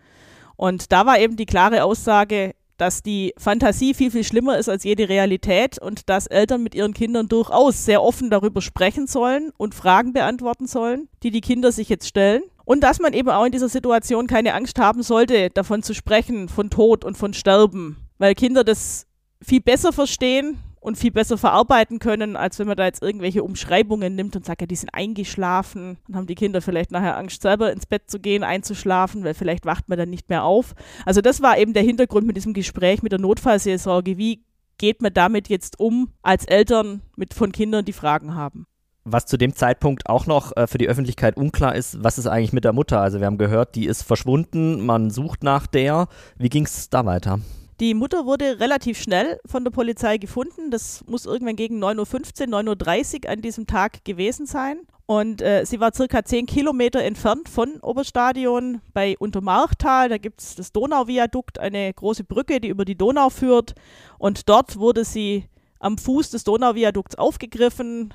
Und 0.56 0.91
da 0.91 1.07
war 1.07 1.19
eben 1.19 1.35
die 1.35 1.47
klare 1.47 1.83
Aussage, 1.83 2.53
dass 2.77 3.01
die 3.01 3.33
Fantasie 3.38 3.95
viel, 3.95 4.12
viel 4.12 4.23
schlimmer 4.23 4.59
ist 4.59 4.69
als 4.69 4.83
jede 4.83 5.09
Realität 5.09 5.79
und 5.79 6.09
dass 6.09 6.27
Eltern 6.27 6.62
mit 6.62 6.75
ihren 6.75 6.94
Kindern 6.94 7.27
durchaus 7.27 7.85
sehr 7.85 8.03
offen 8.03 8.29
darüber 8.29 8.62
sprechen 8.62 9.07
sollen 9.07 9.51
und 9.57 9.73
Fragen 9.73 10.13
beantworten 10.13 10.67
sollen, 10.67 11.07
die 11.23 11.31
die 11.31 11.41
Kinder 11.41 11.71
sich 11.71 11.89
jetzt 11.89 12.07
stellen. 12.07 12.44
Und 12.65 12.81
dass 12.83 13.00
man 13.00 13.13
eben 13.13 13.29
auch 13.29 13.45
in 13.45 13.51
dieser 13.51 13.69
Situation 13.69 14.27
keine 14.27 14.53
Angst 14.53 14.77
haben 14.77 15.01
sollte, 15.01 15.50
davon 15.50 15.81
zu 15.81 15.95
sprechen, 15.95 16.50
von 16.50 16.69
Tod 16.69 17.03
und 17.03 17.17
von 17.17 17.33
Sterben, 17.33 17.97
weil 18.19 18.35
Kinder 18.35 18.63
das 18.63 19.07
viel 19.41 19.62
besser 19.62 19.91
verstehen 19.91 20.59
und 20.85 20.97
viel 20.97 21.11
besser 21.11 21.37
verarbeiten 21.37 21.97
können, 21.97 22.35
als 22.35 22.59
wenn 22.59 22.67
man 22.67 22.77
da 22.77 22.85
jetzt 22.85 23.01
irgendwelche 23.01 23.43
Umschreibungen 23.43 24.13
nimmt 24.15 24.35
und 24.35 24.45
sagt, 24.45 24.61
ja, 24.61 24.67
die 24.67 24.75
sind 24.75 24.93
eingeschlafen. 24.93 25.97
Dann 26.07 26.15
haben 26.15 26.27
die 26.27 26.35
Kinder 26.35 26.61
vielleicht 26.61 26.91
nachher 26.91 27.17
Angst, 27.17 27.41
selber 27.41 27.73
ins 27.73 27.87
Bett 27.87 28.03
zu 28.07 28.19
gehen, 28.19 28.43
einzuschlafen, 28.43 29.23
weil 29.23 29.33
vielleicht 29.33 29.65
wacht 29.65 29.89
man 29.89 29.97
dann 29.97 30.11
nicht 30.11 30.29
mehr 30.29 30.43
auf. 30.43 30.75
Also 31.03 31.21
das 31.21 31.41
war 31.41 31.57
eben 31.57 31.73
der 31.73 31.81
Hintergrund 31.81 32.27
mit 32.27 32.37
diesem 32.37 32.53
Gespräch 32.53 33.01
mit 33.01 33.11
der 33.11 33.19
Notfallseelsorge. 33.19 34.19
Wie 34.19 34.45
geht 34.77 35.01
man 35.01 35.11
damit 35.11 35.49
jetzt 35.49 35.79
um 35.79 36.11
als 36.21 36.45
Eltern 36.45 37.01
mit 37.15 37.33
von 37.33 37.51
Kindern, 37.51 37.83
die 37.83 37.93
Fragen 37.93 38.35
haben? 38.35 38.67
was 39.07 39.27
zu 39.27 39.38
dem 39.38 39.53
Zeitpunkt 39.53 40.09
auch 40.09 40.25
noch 40.25 40.57
äh, 40.57 40.65
für 40.65 40.79
die 40.79 40.88
Öffentlichkeit 40.88 41.38
unklar 41.38 41.75
ist, 41.75 42.03
was 42.03 42.17
ist 42.17 42.25
eigentlich 42.25 42.53
mit 42.53 42.63
der 42.63 42.73
Mutter? 42.73 43.01
Also 43.01 43.19
wir 43.19 43.27
haben 43.27 43.38
gehört, 43.38 43.75
die 43.75 43.85
ist 43.85 44.01
verschwunden, 44.01 44.83
man 44.83 45.11
sucht 45.11 45.43
nach 45.43 45.67
der. 45.67 46.07
Wie 46.39 46.49
ging 46.49 46.65
es 46.65 46.89
da 46.89 47.05
weiter? 47.05 47.39
Die 47.81 47.94
Mutter 47.94 48.25
wurde 48.25 48.60
relativ 48.60 49.01
schnell 49.01 49.39
von 49.45 49.66
der 49.66 49.72
Polizei 49.72 50.18
gefunden. 50.18 50.72
Das 50.72 51.04
muss 51.07 51.25
irgendwann 51.25 51.57
gegen 51.57 51.83
9.15 51.83 52.48
Uhr, 52.48 52.60
9.30 52.60 53.25
Uhr 53.25 53.31
an 53.31 53.42
diesem 53.42 53.68
Tag 53.68 54.06
gewesen 54.06 54.45
sein. 54.45 54.80
Und 55.07 55.42
äh, 55.42 55.66
sie 55.66 55.80
war 55.80 55.94
circa 55.94 56.24
10 56.24 56.45
Kilometer 56.45 57.01
entfernt 57.04 57.50
von 57.50 57.79
Oberstadion 57.82 58.82
bei 58.94 59.17
Untermarchtal. 59.20 60.10
Da 60.10 60.17
gibt 60.17 60.41
es 60.41 60.55
das 60.55 60.72
Donauviadukt, 60.72 61.60
eine 61.60 61.94
große 61.94 62.24
Brücke, 62.24 62.62
die 62.62 62.70
über 62.70 62.86
die 62.86 62.98
Donau 62.98 63.29
führt. 63.29 63.75
Und 64.17 64.48
dort 64.50 64.77
wurde 64.77 65.03
sie 65.03 65.46
am 65.79 65.98
Fuß 65.98 66.32
des 66.32 66.46
Donauviadukts 66.46 67.15
aufgegriffen, 67.15 68.13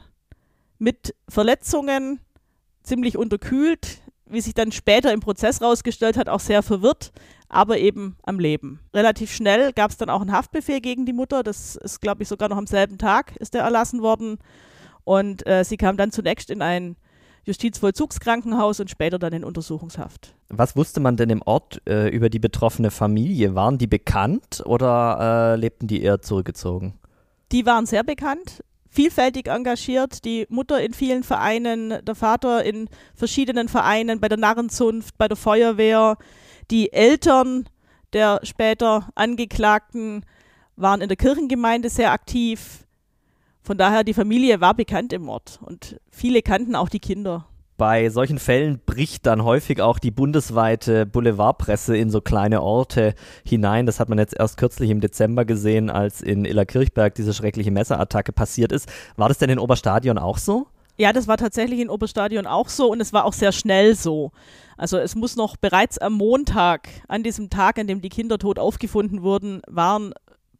mit 0.78 1.14
Verletzungen, 1.28 2.20
ziemlich 2.82 3.18
unterkühlt, 3.18 3.98
wie 4.24 4.40
sich 4.40 4.54
dann 4.54 4.72
später 4.72 5.12
im 5.12 5.20
Prozess 5.20 5.60
rausgestellt 5.60 6.16
hat, 6.16 6.28
auch 6.28 6.40
sehr 6.40 6.62
verwirrt, 6.62 7.12
aber 7.50 7.78
eben 7.78 8.16
am 8.22 8.38
Leben. 8.38 8.80
Relativ 8.94 9.32
schnell 9.32 9.72
gab 9.72 9.90
es 9.90 9.96
dann 9.96 10.08
auch 10.08 10.20
einen 10.20 10.32
Haftbefehl 10.32 10.80
gegen 10.80 11.04
die 11.04 11.12
Mutter, 11.12 11.42
das 11.42 11.76
ist, 11.76 12.00
glaube 12.00 12.22
ich, 12.22 12.28
sogar 12.28 12.48
noch 12.48 12.56
am 12.56 12.66
selben 12.66 12.98
Tag 12.98 13.36
ist 13.36 13.54
der 13.54 13.62
erlassen 13.62 14.02
worden. 14.02 14.38
Und 15.04 15.46
äh, 15.46 15.64
sie 15.64 15.76
kam 15.76 15.96
dann 15.96 16.12
zunächst 16.12 16.50
in 16.50 16.62
ein 16.62 16.96
Justizvollzugskrankenhaus 17.44 18.80
und 18.80 18.90
später 18.90 19.18
dann 19.18 19.32
in 19.32 19.44
Untersuchungshaft. 19.44 20.34
Was 20.48 20.76
wusste 20.76 21.00
man 21.00 21.16
denn 21.16 21.30
im 21.30 21.42
Ort 21.42 21.82
äh, 21.86 22.08
über 22.08 22.28
die 22.28 22.38
betroffene 22.38 22.90
Familie? 22.90 23.54
Waren 23.54 23.78
die 23.78 23.86
bekannt 23.86 24.62
oder 24.64 25.54
äh, 25.54 25.56
lebten 25.56 25.86
die 25.88 26.02
eher 26.02 26.20
zurückgezogen? 26.20 26.94
Die 27.50 27.66
waren 27.66 27.86
sehr 27.86 28.04
bekannt 28.04 28.62
vielfältig 28.90 29.46
engagiert, 29.46 30.24
die 30.24 30.46
Mutter 30.50 30.80
in 30.82 30.92
vielen 30.92 31.22
Vereinen, 31.22 32.04
der 32.04 32.14
Vater 32.14 32.64
in 32.64 32.88
verschiedenen 33.14 33.68
Vereinen, 33.68 34.20
bei 34.20 34.28
der 34.28 34.38
Narrenzunft, 34.38 35.16
bei 35.16 35.28
der 35.28 35.36
Feuerwehr. 35.36 36.18
Die 36.70 36.92
Eltern 36.92 37.68
der 38.12 38.40
später 38.42 39.08
Angeklagten 39.14 40.24
waren 40.76 41.00
in 41.00 41.08
der 41.08 41.16
Kirchengemeinde 41.16 41.88
sehr 41.90 42.12
aktiv. 42.12 42.86
Von 43.62 43.78
daher, 43.78 44.02
die 44.02 44.14
Familie 44.14 44.60
war 44.60 44.74
bekannt 44.74 45.12
im 45.12 45.28
Ort 45.28 45.60
und 45.62 46.00
viele 46.10 46.42
kannten 46.42 46.74
auch 46.74 46.88
die 46.88 47.00
Kinder 47.00 47.46
bei 47.80 48.10
solchen 48.10 48.38
Fällen 48.38 48.78
bricht 48.84 49.24
dann 49.24 49.42
häufig 49.42 49.80
auch 49.80 49.98
die 49.98 50.10
bundesweite 50.10 51.06
Boulevardpresse 51.06 51.96
in 51.96 52.10
so 52.10 52.20
kleine 52.20 52.60
Orte 52.60 53.14
hinein. 53.42 53.86
Das 53.86 53.98
hat 54.00 54.10
man 54.10 54.18
jetzt 54.18 54.38
erst 54.38 54.58
kürzlich 54.58 54.90
im 54.90 55.00
Dezember 55.00 55.46
gesehen, 55.46 55.88
als 55.88 56.20
in 56.20 56.44
Illerkirchberg 56.44 57.14
diese 57.14 57.32
schreckliche 57.32 57.70
Messerattacke 57.70 58.32
passiert 58.32 58.70
ist. 58.70 58.86
War 59.16 59.28
das 59.28 59.38
denn 59.38 59.48
in 59.48 59.58
Oberstadion 59.58 60.18
auch 60.18 60.36
so? 60.36 60.66
Ja, 61.00 61.14
das 61.14 61.26
war 61.26 61.38
tatsächlich 61.38 61.80
in 61.80 61.88
Oberstadion 61.88 62.46
auch 62.46 62.68
so 62.68 62.90
und 62.92 63.00
es 63.00 63.14
war 63.14 63.24
auch 63.24 63.32
sehr 63.32 63.52
schnell 63.52 63.94
so. 63.94 64.32
Also 64.76 64.98
es 64.98 65.14
muss 65.14 65.34
noch 65.34 65.56
bereits 65.56 65.96
am 65.96 66.12
Montag, 66.12 66.90
an 67.08 67.22
diesem 67.22 67.48
Tag, 67.48 67.78
an 67.78 67.86
dem 67.86 68.02
die 68.02 68.10
Kinder 68.10 68.36
tot 68.36 68.58
aufgefunden 68.58 69.22
wurden, 69.22 69.62
waren 69.66 70.12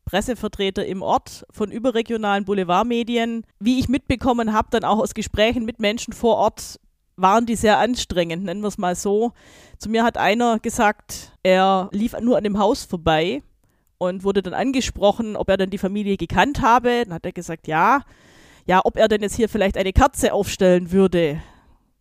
Pressevertreter 0.07 0.87
im 0.87 1.03
Ort 1.03 1.45
von 1.51 1.71
überregionalen 1.71 2.47
Boulevardmedien. 2.47 3.45
Wie 3.59 3.81
ich 3.81 3.91
mitbekommen 3.91 4.55
habe, 4.55 4.69
dann 4.71 4.83
auch 4.83 4.99
aus 4.99 5.13
Gesprächen 5.13 5.67
mit 5.67 5.79
Menschen 5.79 6.15
vor 6.15 6.37
Ort, 6.37 6.81
waren 7.17 7.45
die 7.45 7.55
sehr 7.55 7.79
anstrengend, 7.79 8.45
nennen 8.45 8.63
wir 8.63 8.69
es 8.69 8.79
mal 8.79 8.95
so. 8.95 9.33
Zu 9.77 9.91
mir 9.91 10.05
hat 10.05 10.17
einer 10.17 10.59
gesagt, 10.59 11.37
er 11.43 11.91
lief 11.93 12.19
nur 12.19 12.39
an 12.39 12.45
dem 12.45 12.59
Haus 12.59 12.87
vorbei 12.87 13.43
und 13.99 14.25
wurde 14.25 14.41
dann 14.41 14.55
angesprochen, 14.55 15.37
ob 15.37 15.51
er 15.51 15.59
dann 15.59 15.69
die 15.69 15.77
Familie 15.77 16.17
gekannt 16.17 16.63
habe. 16.63 17.05
Dann 17.05 17.13
hat 17.13 17.27
er 17.27 17.33
gesagt, 17.33 17.69
ja. 17.69 18.01
Ja, 18.71 18.83
ob 18.85 18.97
er 18.97 19.09
denn 19.09 19.21
jetzt 19.21 19.35
hier 19.35 19.49
vielleicht 19.49 19.77
eine 19.77 19.93
Kerze 19.93 20.33
aufstellen 20.33 20.93
würde. 20.93 21.43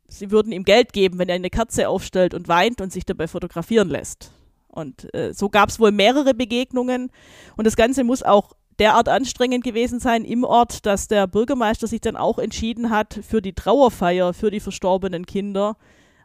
Sie 0.07 0.29
würden 0.29 0.51
ihm 0.51 0.65
Geld 0.65 0.93
geben, 0.93 1.17
wenn 1.17 1.27
er 1.27 1.33
eine 1.33 1.49
Kerze 1.49 1.89
aufstellt 1.89 2.35
und 2.35 2.47
weint 2.47 2.79
und 2.79 2.93
sich 2.93 3.07
dabei 3.07 3.27
fotografieren 3.27 3.89
lässt. 3.89 4.33
Und 4.67 5.11
äh, 5.15 5.33
so 5.33 5.49
gab 5.49 5.69
es 5.69 5.79
wohl 5.79 5.91
mehrere 5.91 6.35
Begegnungen. 6.35 7.09
Und 7.57 7.65
das 7.65 7.75
Ganze 7.75 8.03
muss 8.03 8.21
auch 8.21 8.53
derart 8.77 9.09
anstrengend 9.09 9.63
gewesen 9.63 9.99
sein 9.99 10.23
im 10.23 10.43
Ort, 10.43 10.85
dass 10.85 11.07
der 11.07 11.25
Bürgermeister 11.25 11.87
sich 11.87 12.01
dann 12.01 12.15
auch 12.15 12.37
entschieden 12.37 12.91
hat, 12.91 13.19
für 13.27 13.41
die 13.41 13.53
Trauerfeier 13.53 14.35
für 14.35 14.51
die 14.51 14.59
verstorbenen 14.59 15.25
Kinder 15.25 15.75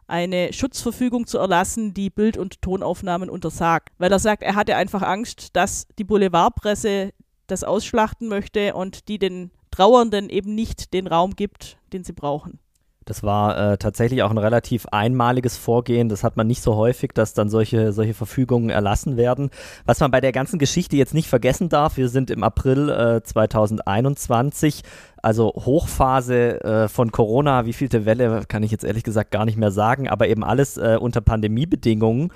eine 0.05 0.53
Schutzverfügung 0.53 1.25
zu 1.25 1.39
erlassen, 1.39 1.95
die 1.95 2.11
Bild- 2.11 2.37
und 2.37 2.61
Tonaufnahmen 2.61 3.31
untersagt. 3.31 3.89
Weil 3.97 4.11
er 4.11 4.19
sagt, 4.19 4.43
er 4.43 4.53
hatte 4.53 4.75
einfach 4.75 5.01
Angst, 5.01 5.55
dass 5.55 5.87
die 5.97 6.03
Boulevardpresse 6.03 7.13
das 7.47 7.63
ausschlachten 7.63 8.27
möchte 8.27 8.75
und 8.75 9.07
die 9.07 9.17
den 9.17 9.49
Trauernden 9.75 10.29
eben 10.29 10.55
nicht 10.55 10.93
den 10.93 11.05
Raum 11.05 11.35
gibt, 11.35 11.77
den 11.91 12.05
sie 12.05 12.13
brauchen. 12.13 12.59
Das 13.03 13.21
war 13.21 13.73
äh, 13.73 13.77
tatsächlich 13.77 14.23
auch 14.23 14.31
ein 14.31 14.37
relativ 14.39 14.87
einmaliges 14.87 15.57
Vorgehen. 15.57 16.09
Das 16.09 16.23
hat 16.23 16.37
man 16.37 16.47
nicht 16.47 16.63
so 16.63 16.75
häufig, 16.75 17.11
dass 17.13 17.33
dann 17.33 17.49
solche, 17.49 17.91
solche 17.91 18.13
Verfügungen 18.15 18.69
erlassen 18.69 19.17
werden. 19.17 19.51
Was 19.85 19.99
man 19.99 20.09
bei 20.09 20.21
der 20.21 20.31
ganzen 20.31 20.57
Geschichte 20.57 20.95
jetzt 20.95 21.13
nicht 21.13 21.27
vergessen 21.27 21.69
darf, 21.69 21.97
wir 21.97 22.07
sind 22.07 22.31
im 22.31 22.41
April 22.41 22.89
äh, 22.89 23.21
2021, 23.21 24.81
also 25.21 25.53
Hochphase 25.53 26.63
äh, 26.63 26.87
von 26.87 27.11
Corona. 27.11 27.65
Wie 27.65 27.73
vielte 27.73 28.05
Welle 28.05 28.43
kann 28.47 28.63
ich 28.63 28.71
jetzt 28.71 28.85
ehrlich 28.85 29.03
gesagt 29.03 29.29
gar 29.29 29.45
nicht 29.45 29.57
mehr 29.57 29.71
sagen, 29.71 30.07
aber 30.09 30.29
eben 30.29 30.43
alles 30.43 30.77
äh, 30.77 30.97
unter 30.99 31.21
Pandemiebedingungen. 31.21 32.31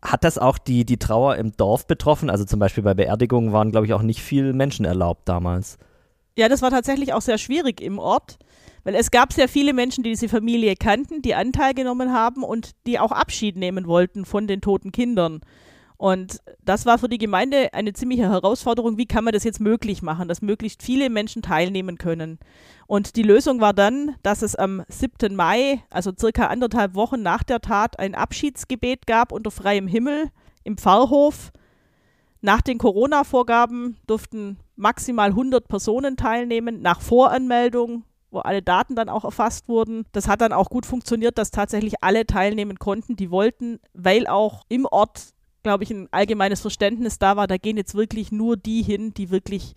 Hat 0.00 0.22
das 0.22 0.38
auch 0.38 0.58
die, 0.58 0.86
die 0.86 0.98
Trauer 0.98 1.36
im 1.36 1.52
Dorf 1.56 1.88
betroffen? 1.88 2.30
Also 2.30 2.44
zum 2.44 2.60
Beispiel 2.60 2.84
bei 2.84 2.94
Beerdigungen 2.94 3.52
waren, 3.52 3.72
glaube 3.72 3.86
ich, 3.86 3.92
auch 3.92 4.02
nicht 4.02 4.22
viele 4.22 4.52
Menschen 4.52 4.86
erlaubt 4.86 5.28
damals. 5.28 5.76
Ja, 6.38 6.48
das 6.48 6.62
war 6.62 6.70
tatsächlich 6.70 7.12
auch 7.14 7.20
sehr 7.20 7.36
schwierig 7.36 7.80
im 7.80 7.98
Ort. 7.98 8.38
Weil 8.84 8.94
es 8.94 9.10
gab 9.10 9.32
sehr 9.32 9.48
viele 9.48 9.72
Menschen, 9.72 10.04
die 10.04 10.10
diese 10.10 10.28
Familie 10.28 10.76
kannten, 10.76 11.20
die 11.20 11.34
Anteil 11.34 11.74
genommen 11.74 12.12
haben 12.12 12.44
und 12.44 12.70
die 12.86 13.00
auch 13.00 13.10
Abschied 13.10 13.56
nehmen 13.56 13.88
wollten 13.88 14.24
von 14.24 14.46
den 14.46 14.60
toten 14.60 14.92
Kindern. 14.92 15.40
Und 15.96 16.40
das 16.64 16.86
war 16.86 16.96
für 16.98 17.08
die 17.08 17.18
Gemeinde 17.18 17.74
eine 17.74 17.92
ziemliche 17.92 18.30
Herausforderung. 18.30 18.98
Wie 18.98 19.06
kann 19.06 19.24
man 19.24 19.32
das 19.32 19.42
jetzt 19.42 19.58
möglich 19.58 20.00
machen, 20.00 20.28
dass 20.28 20.40
möglichst 20.40 20.80
viele 20.80 21.10
Menschen 21.10 21.42
teilnehmen 21.42 21.98
können? 21.98 22.38
Und 22.86 23.16
die 23.16 23.24
Lösung 23.24 23.60
war 23.60 23.74
dann, 23.74 24.14
dass 24.22 24.42
es 24.42 24.54
am 24.54 24.84
7. 24.88 25.34
Mai, 25.34 25.82
also 25.90 26.12
circa 26.16 26.46
anderthalb 26.46 26.94
Wochen 26.94 27.20
nach 27.20 27.42
der 27.42 27.60
Tat, 27.60 27.98
ein 27.98 28.14
Abschiedsgebet 28.14 29.08
gab 29.08 29.32
unter 29.32 29.50
freiem 29.50 29.88
Himmel 29.88 30.30
im 30.62 30.78
Pfarrhof. 30.78 31.50
Nach 32.40 32.62
den 32.62 32.78
Corona-Vorgaben 32.78 33.96
durften 34.06 34.58
maximal 34.78 35.30
100 35.30 35.68
Personen 35.68 36.16
teilnehmen, 36.16 36.80
nach 36.80 37.00
Voranmeldung 37.00 38.04
wo 38.30 38.40
alle 38.40 38.62
Daten 38.62 38.94
dann 38.94 39.08
auch 39.08 39.24
erfasst 39.24 39.68
wurden. 39.68 40.04
Das 40.12 40.28
hat 40.28 40.40
dann 40.40 40.52
auch 40.52 40.70
gut 40.70 40.86
funktioniert, 40.86 41.38
dass 41.38 41.50
tatsächlich 41.50 42.02
alle 42.02 42.26
teilnehmen 42.26 42.78
konnten, 42.78 43.16
die 43.16 43.30
wollten, 43.30 43.80
weil 43.94 44.26
auch 44.26 44.64
im 44.68 44.86
Ort, 44.86 45.32
glaube 45.62 45.84
ich, 45.84 45.90
ein 45.90 46.08
allgemeines 46.10 46.60
Verständnis 46.60 47.18
da 47.18 47.36
war, 47.36 47.46
da 47.46 47.56
gehen 47.56 47.76
jetzt 47.76 47.94
wirklich 47.94 48.32
nur 48.32 48.56
die 48.56 48.82
hin, 48.82 49.14
die 49.14 49.30
wirklich 49.30 49.74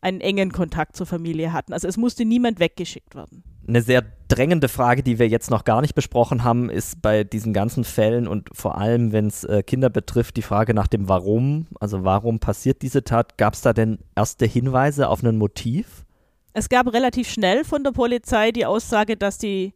einen 0.00 0.20
engen 0.20 0.52
Kontakt 0.52 0.96
zur 0.96 1.06
Familie 1.06 1.52
hatten. 1.52 1.72
Also 1.72 1.86
es 1.86 1.98
musste 1.98 2.24
niemand 2.24 2.58
weggeschickt 2.58 3.14
werden. 3.14 3.44
Eine 3.70 3.82
sehr 3.82 4.02
drängende 4.26 4.68
Frage, 4.68 5.04
die 5.04 5.20
wir 5.20 5.28
jetzt 5.28 5.48
noch 5.48 5.62
gar 5.62 5.80
nicht 5.80 5.94
besprochen 5.94 6.42
haben, 6.42 6.70
ist 6.70 7.00
bei 7.02 7.22
diesen 7.22 7.52
ganzen 7.52 7.84
Fällen 7.84 8.26
und 8.26 8.48
vor 8.52 8.78
allem, 8.78 9.12
wenn 9.12 9.28
es 9.28 9.44
äh, 9.44 9.62
Kinder 9.62 9.88
betrifft, 9.90 10.36
die 10.36 10.42
Frage 10.42 10.74
nach 10.74 10.88
dem 10.88 11.08
Warum. 11.08 11.68
Also 11.78 12.02
warum 12.02 12.40
passiert 12.40 12.82
diese 12.82 13.04
Tat? 13.04 13.38
Gab 13.38 13.54
es 13.54 13.60
da 13.60 13.72
denn 13.72 14.00
erste 14.16 14.44
Hinweise 14.44 15.08
auf 15.08 15.22
ein 15.22 15.38
Motiv? 15.38 16.04
Es 16.52 16.68
gab 16.68 16.92
relativ 16.92 17.30
schnell 17.30 17.62
von 17.62 17.84
der 17.84 17.92
Polizei 17.92 18.50
die 18.50 18.66
Aussage, 18.66 19.16
dass 19.16 19.38
die, 19.38 19.72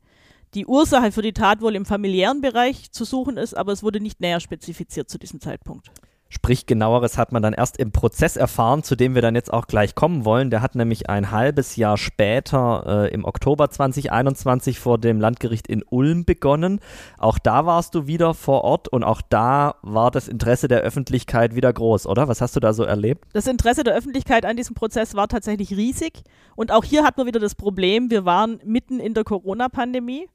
die 0.54 0.66
Ursache 0.66 1.12
für 1.12 1.22
die 1.22 1.32
Tat 1.32 1.60
wohl 1.60 1.76
im 1.76 1.86
familiären 1.86 2.40
Bereich 2.40 2.90
zu 2.90 3.04
suchen 3.04 3.36
ist, 3.36 3.56
aber 3.56 3.70
es 3.70 3.84
wurde 3.84 4.00
nicht 4.00 4.20
näher 4.20 4.40
spezifiziert 4.40 5.08
zu 5.08 5.18
diesem 5.18 5.38
Zeitpunkt. 5.38 5.92
Sprich, 6.34 6.66
genaueres 6.66 7.16
hat 7.16 7.30
man 7.30 7.44
dann 7.44 7.52
erst 7.52 7.78
im 7.78 7.92
Prozess 7.92 8.36
erfahren, 8.36 8.82
zu 8.82 8.96
dem 8.96 9.14
wir 9.14 9.22
dann 9.22 9.36
jetzt 9.36 9.52
auch 9.52 9.68
gleich 9.68 9.94
kommen 9.94 10.24
wollen. 10.24 10.50
Der 10.50 10.62
hat 10.62 10.74
nämlich 10.74 11.08
ein 11.08 11.30
halbes 11.30 11.76
Jahr 11.76 11.96
später, 11.96 13.04
äh, 13.04 13.14
im 13.14 13.24
Oktober 13.24 13.70
2021, 13.70 14.80
vor 14.80 14.98
dem 14.98 15.20
Landgericht 15.20 15.68
in 15.68 15.84
Ulm 15.88 16.24
begonnen. 16.24 16.80
Auch 17.18 17.38
da 17.38 17.66
warst 17.66 17.94
du 17.94 18.08
wieder 18.08 18.34
vor 18.34 18.64
Ort 18.64 18.88
und 18.88 19.04
auch 19.04 19.22
da 19.22 19.76
war 19.82 20.10
das 20.10 20.26
Interesse 20.26 20.66
der 20.66 20.80
Öffentlichkeit 20.80 21.54
wieder 21.54 21.72
groß, 21.72 22.08
oder? 22.08 22.26
Was 22.26 22.40
hast 22.40 22.56
du 22.56 22.60
da 22.60 22.72
so 22.72 22.82
erlebt? 22.82 23.26
Das 23.32 23.46
Interesse 23.46 23.84
der 23.84 23.94
Öffentlichkeit 23.94 24.44
an 24.44 24.56
diesem 24.56 24.74
Prozess 24.74 25.14
war 25.14 25.28
tatsächlich 25.28 25.70
riesig. 25.76 26.24
Und 26.56 26.72
auch 26.72 26.82
hier 26.82 27.04
hatten 27.04 27.18
wir 27.18 27.26
wieder 27.26 27.38
das 27.38 27.54
Problem, 27.54 28.10
wir 28.10 28.24
waren 28.24 28.58
mitten 28.64 28.98
in 28.98 29.14
der 29.14 29.22
Corona-Pandemie. 29.22 30.26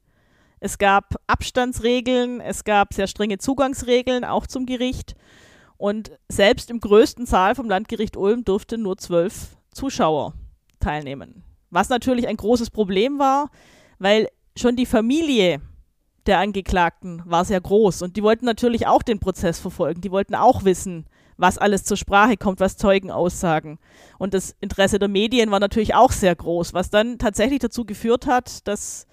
Es 0.60 0.78
gab 0.78 1.16
Abstandsregeln, 1.26 2.40
es 2.40 2.64
gab 2.64 2.94
sehr 2.94 3.06
strenge 3.06 3.36
Zugangsregeln, 3.36 4.24
auch 4.24 4.46
zum 4.46 4.64
Gericht. 4.64 5.14
Und 5.80 6.10
selbst 6.28 6.68
im 6.68 6.78
größten 6.78 7.24
Saal 7.24 7.54
vom 7.54 7.66
Landgericht 7.66 8.14
Ulm 8.14 8.44
durften 8.44 8.82
nur 8.82 8.98
zwölf 8.98 9.56
Zuschauer 9.72 10.34
teilnehmen. 10.78 11.42
Was 11.70 11.88
natürlich 11.88 12.28
ein 12.28 12.36
großes 12.36 12.68
Problem 12.68 13.18
war, 13.18 13.50
weil 13.98 14.28
schon 14.54 14.76
die 14.76 14.84
Familie 14.84 15.62
der 16.26 16.38
Angeklagten 16.38 17.22
war 17.24 17.46
sehr 17.46 17.62
groß 17.62 18.02
und 18.02 18.18
die 18.18 18.22
wollten 18.22 18.44
natürlich 18.44 18.86
auch 18.86 19.02
den 19.02 19.20
Prozess 19.20 19.58
verfolgen. 19.58 20.02
Die 20.02 20.10
wollten 20.10 20.34
auch 20.34 20.64
wissen, 20.64 21.06
was 21.38 21.56
alles 21.56 21.84
zur 21.84 21.96
Sprache 21.96 22.36
kommt, 22.36 22.60
was 22.60 22.76
Zeugen 22.76 23.10
aussagen. 23.10 23.78
Und 24.18 24.34
das 24.34 24.54
Interesse 24.60 24.98
der 24.98 25.08
Medien 25.08 25.50
war 25.50 25.60
natürlich 25.60 25.94
auch 25.94 26.12
sehr 26.12 26.36
groß, 26.36 26.74
was 26.74 26.90
dann 26.90 27.16
tatsächlich 27.16 27.60
dazu 27.60 27.86
geführt 27.86 28.26
hat, 28.26 28.68
dass 28.68 29.06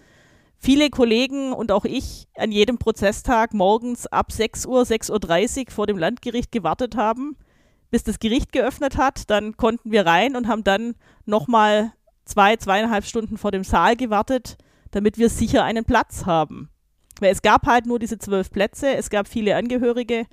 viele 0.59 0.89
Kollegen 0.89 1.53
und 1.53 1.71
auch 1.71 1.85
ich 1.85 2.27
an 2.35 2.51
jedem 2.51 2.77
Prozesstag 2.77 3.53
morgens 3.53 4.07
ab 4.07 4.31
6 4.31 4.65
Uhr, 4.65 4.81
6.30 4.81 5.67
Uhr 5.67 5.71
vor 5.71 5.87
dem 5.87 5.97
Landgericht 5.97 6.51
gewartet 6.51 6.95
haben, 6.95 7.37
bis 7.91 8.03
das 8.03 8.19
Gericht 8.19 8.51
geöffnet 8.51 8.97
hat. 8.97 9.29
Dann 9.29 9.57
konnten 9.57 9.91
wir 9.91 10.05
rein 10.05 10.35
und 10.35 10.47
haben 10.47 10.63
dann 10.63 10.95
nochmal 11.25 11.93
zwei, 12.25 12.55
zweieinhalb 12.57 13.05
Stunden 13.05 13.37
vor 13.37 13.51
dem 13.51 13.63
Saal 13.63 13.95
gewartet, 13.95 14.57
damit 14.91 15.17
wir 15.17 15.29
sicher 15.29 15.63
einen 15.63 15.85
Platz 15.85 16.25
haben. 16.25 16.69
Weil 17.19 17.31
es 17.31 17.41
gab 17.41 17.65
halt 17.65 17.85
nur 17.85 17.99
diese 17.99 18.19
zwölf 18.19 18.51
Plätze, 18.51 18.95
es 18.95 19.09
gab 19.09 19.27
viele 19.27 19.55
Angehörige 19.55 20.27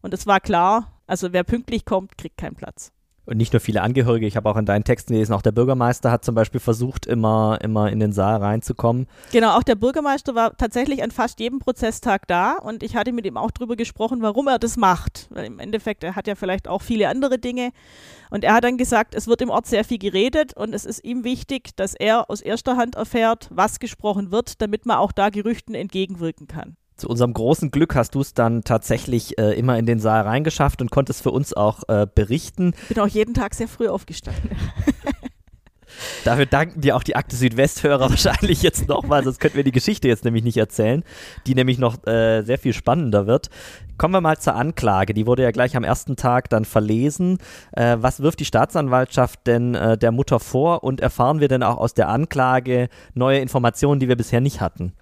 und 0.00 0.14
es 0.14 0.26
war 0.26 0.40
klar, 0.40 1.00
also 1.06 1.32
wer 1.32 1.44
pünktlich 1.44 1.84
kommt, 1.84 2.16
kriegt 2.16 2.38
keinen 2.38 2.56
Platz 2.56 2.93
und 3.26 3.36
nicht 3.36 3.52
nur 3.52 3.60
viele 3.60 3.82
Angehörige, 3.82 4.26
ich 4.26 4.36
habe 4.36 4.48
auch 4.48 4.56
in 4.56 4.66
deinen 4.66 4.84
Texten 4.84 5.12
gelesen, 5.12 5.32
auch 5.32 5.42
der 5.42 5.52
Bürgermeister 5.52 6.10
hat 6.10 6.24
zum 6.24 6.34
Beispiel 6.34 6.60
versucht, 6.60 7.06
immer, 7.06 7.58
immer 7.62 7.90
in 7.90 8.00
den 8.00 8.12
Saal 8.12 8.36
reinzukommen. 8.36 9.06
Genau, 9.32 9.56
auch 9.56 9.62
der 9.62 9.76
Bürgermeister 9.76 10.34
war 10.34 10.56
tatsächlich 10.56 11.02
an 11.02 11.10
fast 11.10 11.40
jedem 11.40 11.58
Prozesstag 11.58 12.26
da 12.28 12.54
und 12.54 12.82
ich 12.82 12.96
hatte 12.96 13.12
mit 13.12 13.26
ihm 13.26 13.36
auch 13.36 13.50
darüber 13.50 13.76
gesprochen, 13.76 14.22
warum 14.22 14.48
er 14.48 14.58
das 14.58 14.76
macht. 14.76 15.28
Weil 15.30 15.46
im 15.46 15.58
Endeffekt, 15.58 16.04
er 16.04 16.16
hat 16.16 16.26
ja 16.26 16.34
vielleicht 16.34 16.68
auch 16.68 16.82
viele 16.82 17.08
andere 17.08 17.38
Dinge. 17.38 17.70
Und 18.30 18.44
er 18.44 18.54
hat 18.54 18.64
dann 18.64 18.78
gesagt, 18.78 19.14
es 19.14 19.26
wird 19.26 19.42
im 19.42 19.50
Ort 19.50 19.66
sehr 19.66 19.84
viel 19.84 19.98
geredet 19.98 20.54
und 20.56 20.74
es 20.74 20.84
ist 20.84 21.04
ihm 21.04 21.24
wichtig, 21.24 21.76
dass 21.76 21.94
er 21.94 22.30
aus 22.30 22.40
erster 22.40 22.76
Hand 22.76 22.96
erfährt, 22.96 23.48
was 23.50 23.78
gesprochen 23.78 24.32
wird, 24.32 24.60
damit 24.60 24.86
man 24.86 24.96
auch 24.96 25.12
da 25.12 25.30
Gerüchten 25.30 25.74
entgegenwirken 25.74 26.46
kann. 26.46 26.76
Zu 26.96 27.08
unserem 27.08 27.32
großen 27.32 27.70
Glück 27.70 27.96
hast 27.96 28.14
du 28.14 28.20
es 28.20 28.34
dann 28.34 28.62
tatsächlich 28.62 29.36
äh, 29.38 29.58
immer 29.58 29.78
in 29.78 29.86
den 29.86 29.98
Saal 29.98 30.22
reingeschafft 30.22 30.80
und 30.80 30.90
konntest 30.92 31.22
für 31.22 31.32
uns 31.32 31.52
auch 31.52 31.82
äh, 31.88 32.06
berichten. 32.12 32.74
Bin 32.88 33.00
auch 33.00 33.08
jeden 33.08 33.34
Tag 33.34 33.54
sehr 33.54 33.66
früh 33.66 33.88
aufgestanden. 33.88 34.50
Dafür 36.24 36.46
danken 36.46 36.80
dir 36.80 36.96
auch 36.96 37.02
die 37.02 37.16
Akte 37.16 37.36
Südwest-Hörer 37.36 38.10
wahrscheinlich 38.10 38.62
jetzt 38.62 38.88
nochmal, 38.88 39.24
sonst 39.24 39.40
könnten 39.40 39.56
wir 39.56 39.64
die 39.64 39.72
Geschichte 39.72 40.08
jetzt 40.08 40.24
nämlich 40.24 40.44
nicht 40.44 40.56
erzählen, 40.56 41.04
die 41.46 41.54
nämlich 41.54 41.78
noch 41.78 42.06
äh, 42.06 42.42
sehr 42.42 42.58
viel 42.58 42.72
spannender 42.72 43.26
wird. 43.26 43.50
Kommen 43.98 44.14
wir 44.14 44.20
mal 44.20 44.38
zur 44.38 44.54
Anklage. 44.54 45.14
Die 45.14 45.26
wurde 45.26 45.42
ja 45.42 45.50
gleich 45.50 45.76
am 45.76 45.84
ersten 45.84 46.16
Tag 46.16 46.48
dann 46.50 46.64
verlesen. 46.64 47.38
Äh, 47.72 47.96
was 48.00 48.20
wirft 48.20 48.40
die 48.40 48.44
Staatsanwaltschaft 48.44 49.46
denn 49.46 49.74
äh, 49.74 49.98
der 49.98 50.12
Mutter 50.12 50.40
vor 50.40 50.82
und 50.84 51.00
erfahren 51.00 51.40
wir 51.40 51.48
denn 51.48 51.62
auch 51.62 51.76
aus 51.76 51.94
der 51.94 52.08
Anklage 52.08 52.88
neue 53.14 53.38
Informationen, 53.38 54.00
die 54.00 54.08
wir 54.08 54.16
bisher 54.16 54.40
nicht 54.40 54.60
hatten? 54.60 54.92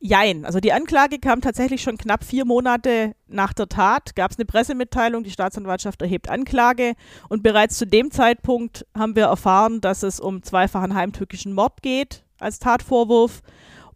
Jein. 0.00 0.44
Also 0.44 0.60
die 0.60 0.72
Anklage 0.72 1.18
kam 1.18 1.40
tatsächlich 1.40 1.82
schon 1.82 1.98
knapp 1.98 2.22
vier 2.22 2.44
Monate 2.44 3.14
nach 3.26 3.52
der 3.52 3.68
Tat. 3.68 4.14
Gab 4.14 4.30
es 4.30 4.38
eine 4.38 4.44
Pressemitteilung, 4.44 5.24
die 5.24 5.30
Staatsanwaltschaft 5.30 6.00
erhebt 6.00 6.28
Anklage. 6.28 6.94
Und 7.28 7.42
bereits 7.42 7.78
zu 7.78 7.86
dem 7.86 8.12
Zeitpunkt 8.12 8.86
haben 8.96 9.16
wir 9.16 9.24
erfahren, 9.24 9.80
dass 9.80 10.04
es 10.04 10.20
um 10.20 10.42
zweifachen 10.42 10.94
heimtückischen 10.94 11.52
Mord 11.52 11.82
geht 11.82 12.24
als 12.38 12.60
Tatvorwurf 12.60 13.42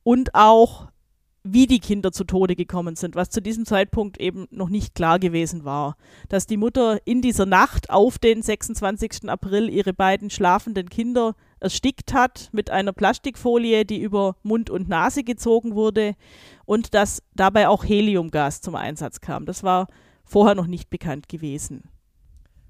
und 0.03 0.35
auch, 0.35 0.89
wie 1.45 1.67
die 1.67 1.81
Kinder 1.81 2.13
zu 2.13 2.25
Tode 2.25 2.57
gekommen 2.57 2.97
sind, 2.97 3.15
was 3.15 3.31
zu 3.31 3.41
diesem 3.41 3.65
Zeitpunkt 3.65 4.21
eben 4.21 4.47
noch 4.51 4.69
nicht 4.69 4.95
klar 4.95 5.21
gewesen 5.21 5.65
war. 5.65 5.97
Dass 6.29 6.47
die 6.47 6.57
Mutter 6.57 7.01
in 7.05 7.21
dieser 7.21 7.47
Nacht 7.47 7.91
auf 7.91 8.19
den 8.19 8.43
26. 8.43 9.29
April 9.29 9.69
ihre 9.69 9.93
beiden 9.93 10.31
schlafenden 10.31 10.89
Kinder 10.89 11.35
erstickt 11.63 12.13
hat 12.13 12.49
mit 12.53 12.71
einer 12.71 12.93
Plastikfolie, 12.93 13.85
die 13.85 14.01
über 14.01 14.37
Mund 14.43 14.71
und 14.71 14.89
Nase 14.89 15.25
gezogen 15.25 15.75
wurde 15.75 16.15
und 16.65 16.95
dass 16.95 17.23
dabei 17.35 17.69
auch 17.69 17.85
Heliumgas 17.85 18.61
zum 18.61 18.75
Einsatz 18.75 19.21
kam. 19.21 19.47
Das 19.47 19.63
war 19.63 19.89
vorher 20.25 20.55
noch 20.55 20.67
nicht 20.67 20.91
bekannt 20.91 21.29
gewesen. 21.29 21.85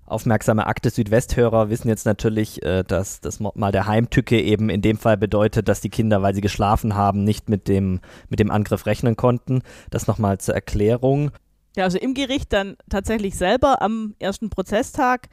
Aufmerksame 0.05 0.67
Akte 0.67 0.91
Südwesthörer 0.91 1.71
wissen 1.71 1.89
jetzt 1.89 2.05
natürlich, 2.05 2.63
äh, 2.63 2.83
dass 2.83 3.21
das 3.21 3.41
mal 3.41 3.73
der 3.73 3.87
Heimtücke 3.87 4.41
eben 4.41 4.69
in 4.69 4.83
dem 4.83 4.99
Fall 4.99 5.17
bedeutet, 5.17 5.69
dass 5.69 5.81
die 5.81 5.89
Kinder, 5.89 6.23
weil 6.23 6.35
sie 6.35 6.41
geschlafen 6.41 6.95
haben, 6.95 7.25
nicht 7.25 7.49
mit 7.49 7.69
dem, 7.69 8.01
mit 8.29 8.41
dem 8.41 8.51
Angriff 8.51 8.85
rechnen 8.87 9.17
konnten. 9.17 9.63
Das 9.91 10.07
nochmal 10.07 10.39
zur 10.39 10.55
Erklärung. 10.55 11.31
Ja, 11.77 11.85
also 11.85 11.99
im 11.99 12.15
Gericht 12.15 12.53
dann 12.53 12.77
tatsächlich 12.91 13.37
selber 13.37 13.81
am 13.81 14.15
ersten 14.19 14.51
Prozesstag 14.51 15.29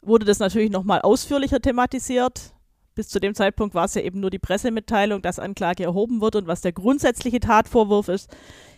wurde 0.00 0.24
das 0.24 0.38
natürlich 0.38 0.70
nochmal 0.70 1.02
ausführlicher 1.02 1.60
thematisiert. 1.60 2.54
Bis 2.98 3.06
zu 3.06 3.20
dem 3.20 3.32
Zeitpunkt 3.36 3.76
war 3.76 3.84
es 3.84 3.94
ja 3.94 4.02
eben 4.02 4.18
nur 4.18 4.30
die 4.30 4.40
Pressemitteilung, 4.40 5.22
dass 5.22 5.38
Anklage 5.38 5.84
erhoben 5.84 6.20
wird 6.20 6.34
und 6.34 6.48
was 6.48 6.62
der 6.62 6.72
grundsätzliche 6.72 7.38
Tatvorwurf 7.38 8.08
ist. 8.08 8.28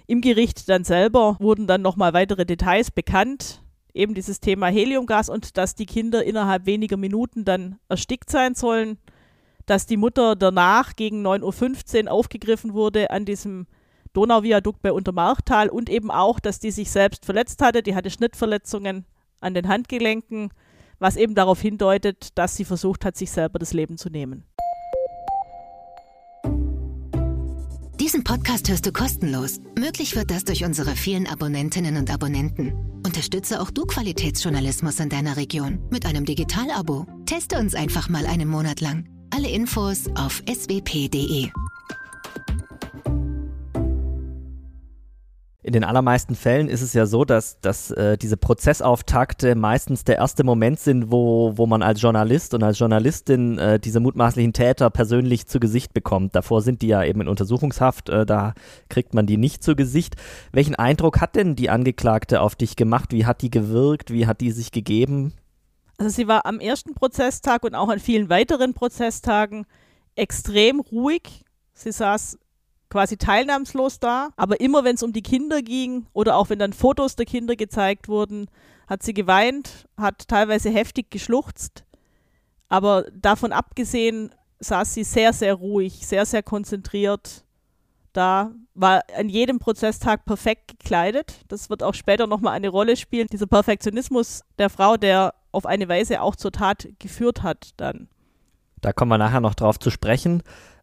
Im 0.07 0.21
Gericht 0.21 0.69
dann 0.69 0.85
selber 0.85 1.39
wurden 1.41 1.67
dann 1.67 1.81
nochmal 1.81 2.13
weitere 2.13 2.45
Details 2.45 2.91
bekannt. 2.91 3.63
Eben 3.95 4.13
dieses 4.13 4.39
Thema 4.39 4.67
Heliumgas 4.67 5.31
und 5.31 5.57
dass 5.57 5.75
die 5.75 5.87
Kinder 5.87 6.23
innerhalb 6.23 6.67
weniger 6.67 6.99
Minuten 6.99 7.47
dann 7.47 7.79
erstickt 7.89 8.29
sein 8.29 8.55
sollen. 8.55 8.99
Dass 9.65 9.87
die 9.87 9.97
Mutter 9.97 10.37
danach 10.37 10.97
gegen 10.97 11.27
9.15 11.27 12.05
Uhr 12.05 12.13
aufgegriffen 12.13 12.75
wurde 12.75 13.11
an 13.11 13.25
diesem 13.25 13.69
Donauviadukt 14.13 14.83
bei 14.83 14.93
Untermarchtal 14.93 15.71
und 15.71 15.89
eben 15.89 16.11
auch, 16.11 16.41
dass 16.41 16.61
die 16.61 16.73
sich 16.73 16.91
selbst 16.91 17.25
verletzt 17.25 17.63
hatte. 17.63 17.83
Die 17.83 17.95
hatte 17.95 18.11
Schnittverletzungen 18.11 19.07
an 19.41 19.55
den 19.55 19.67
Handgelenken 19.67 20.51
was 21.01 21.17
eben 21.17 21.35
darauf 21.35 21.61
hindeutet, 21.61 22.39
dass 22.39 22.55
sie 22.55 22.65
versucht 22.65 23.05
hat, 23.05 23.17
sich 23.17 23.33
selber 23.33 23.59
das 23.59 23.73
Leben 23.73 23.99
zu 23.99 24.09
nehmen. 24.09 24.45
Diesen 27.99 28.25
Podcast 28.25 28.69
hörst 28.71 28.87
du 28.87 28.93
kostenlos. 28.93 29.61
Möglich 29.79 30.17
wird 30.17 30.31
das 30.31 30.45
durch 30.45 30.65
unsere 30.65 30.97
vielen 30.97 31.27
Abonnentinnen 31.27 31.97
und 31.97 32.11
Abonnenten. 32.11 32.73
Unterstütze 33.05 33.61
auch 33.61 33.71
du 33.71 33.85
Qualitätsjournalismus 33.85 35.01
in 35.01 35.11
deiner 35.11 35.37
Region 35.37 35.81
mit 35.91 36.07
einem 36.07 36.25
Digital-Abo. 36.25 37.07
Teste 37.27 37.59
uns 37.59 37.75
einfach 37.75 38.09
mal 38.09 38.27
einen 38.27 38.49
Monat 38.49 38.81
lang. 38.81 39.09
Alle 39.31 39.49
Infos 39.49 40.09
auf 40.17 40.43
swp.de. 40.49 41.51
In 45.63 45.75
den 45.75 45.85
allermeisten 45.85 46.35
Fällen 46.35 46.69
ist 46.69 46.81
es 46.81 46.95
ja 46.95 47.05
so, 47.05 47.27
dass, 47.27 47.61
dass 47.61 47.91
äh, 47.91 48.17
diese 48.17 48.39
Prozessauftakte 48.39 49.55
meistens 49.55 50.05
der 50.05 50.17
erste 50.17 50.43
Moment 50.43 50.81
sind, 50.81 51.11
wo, 51.13 51.53
wo 51.57 51.67
man 51.67 51.83
als 51.83 52.01
Journalist 52.01 52.55
und 52.55 52.63
als 52.63 52.79
Journalistin 52.79 53.59
äh, 53.59 53.79
diese 53.79 54.01
mutmaßlichen 54.01 54.55
Täter 54.55 54.89
persönlich 54.89 55.47
zu 55.47 55.61
Gesicht 55.61 55.93
bekommt. 55.93 56.35
Davor 56.35 56.63
sind 56.63 56.81
die 56.81 56.87
ja 56.87 57.05
eben 57.05 57.21
in 57.21 57.29
Untersuchungshaft, 57.29 58.09
äh, 58.09 58.25
da 58.25 58.55
kriegt 58.89 59.13
man 59.13 59.27
die 59.27 59.37
nicht 59.37 59.63
zu 59.63 59.77
Gesicht. 59.77 60.17
Welchen 60.51 60.77
Eindruck 60.77 61.21
hat 61.21 61.37
denn 61.37 61.57
die 61.57 61.69
Angeklagte 61.69 62.41
auf 62.41 62.57
dich 62.57 62.75
gemacht? 62.75 63.13
Wie 63.13 63.27
hat 63.27 63.43
die 63.43 63.51
gewirkt? 63.51 64.11
Wie 64.11 64.27
hat 64.27 64.41
die 64.41 64.53
sich 64.53 64.73
gegeben? 64.73 65.35
Also 65.99 66.09
sie 66.09 66.27
war 66.27 66.47
am 66.47 66.61
ersten 66.61 66.95
Prozesstag 66.95 67.65
und 67.65 67.75
auch 67.75 67.91
an 67.91 67.99
vielen 67.99 68.31
weiteren 68.31 68.73
Prozesstagen 68.73 69.67
extrem 70.15 70.81
ruhig. 70.81 71.45
Sie 71.75 71.93
saß 71.93 72.39
quasi 72.91 73.17
teilnahmslos 73.17 73.99
da. 73.99 74.31
Aber 74.37 74.61
immer 74.61 74.85
wenn 74.85 74.97
es 74.97 75.03
um 75.03 75.13
die 75.13 75.23
Kinder 75.23 75.63
ging 75.63 76.07
oder 76.13 76.37
auch 76.37 76.51
wenn 76.51 76.59
dann 76.59 76.73
Fotos 76.73 77.17
der 77.17 77.27
Kinder 77.27 77.57
gezeigt 77.57 78.09
wurden, 78.09 78.49
hat 78.87 79.03
sie 79.03 79.15
geweint, 79.15 79.89
hat 79.97 80.29
teilweise 80.29 80.69
heftig 80.71 81.11
geschluchzt. 81.11 81.85
Aber 82.69 83.05
davon 83.13 83.53
abgesehen 83.53 84.35
saß 84.59 84.95
sie 84.95 85.05
sehr, 85.05 85.33
sehr 85.33 85.55
ruhig, 85.55 86.07
sehr, 86.07 86.27
sehr 86.27 86.43
konzentriert 86.43 87.45
da, 88.13 88.51
war 88.75 89.03
an 89.17 89.29
jedem 89.29 89.59
Prozesstag 89.59 90.25
perfekt 90.25 90.79
gekleidet. 90.79 91.45
Das 91.49 91.71
wird 91.71 91.83
auch 91.83 91.95
später 91.95 92.27
nochmal 92.27 92.55
eine 92.55 92.69
Rolle 92.69 92.97
spielen. 92.97 93.29
Dieser 93.31 93.47
Perfektionismus 93.47 94.43
der 94.59 94.71
Frau, 94.71 94.97
der 94.97 95.35
auf 95.53 95.67
eine 95.67 95.89
Weise 95.89 96.21
auch 96.21 96.37
zur 96.37 96.53
Tat 96.53 96.89
geführt 96.99 97.43
hat 97.43 97.71
dann. 97.77 98.09
Da 98.81 98.93
kommen 98.93 99.11
wir 99.11 99.19
nachher 99.19 99.41
noch 99.41 99.55
drauf 99.55 99.79
zu 99.79 99.91
sprechen. 99.91 100.43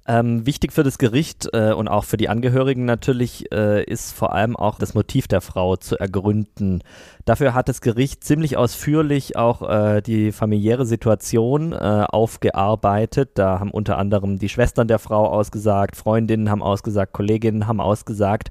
Ähm, 0.10 0.46
wichtig 0.46 0.72
für 0.72 0.84
das 0.84 0.98
Gericht 0.98 1.50
äh, 1.52 1.74
und 1.74 1.90
auch 1.90 2.06
für 2.06 2.16
die 2.16 2.30
Angehörigen 2.30 2.86
natürlich 2.86 3.52
äh, 3.52 3.84
ist 3.84 4.14
vor 4.14 4.34
allem 4.34 4.56
auch 4.56 4.80
das 4.80 4.94
Motiv 4.94 5.28
der 5.28 5.42
Frau 5.42 5.76
zu 5.76 6.00
ergründen. 6.00 6.82
Dafür 7.26 7.54
hat 7.54 7.68
das 7.68 7.82
Gericht 7.82 8.24
ziemlich 8.24 8.56
ausführlich 8.56 9.36
auch 9.36 9.70
äh, 9.70 10.02
die 10.02 10.32
familiäre 10.32 10.86
Situation 10.86 11.74
äh, 11.74 12.06
aufgearbeitet. 12.08 13.32
Da 13.34 13.60
haben 13.60 13.70
unter 13.70 13.98
anderem 13.98 14.40
die 14.40 14.48
Schwestern 14.48 14.88
der 14.88 15.00
Frau 15.00 15.28
ausgesagt, 15.28 15.98
Freundinnen 15.98 16.50
haben 16.50 16.64
ausgesagt, 16.64 17.12
Kolleginnen 17.12 17.68
haben 17.68 17.82
ausgesagt. 17.82 18.50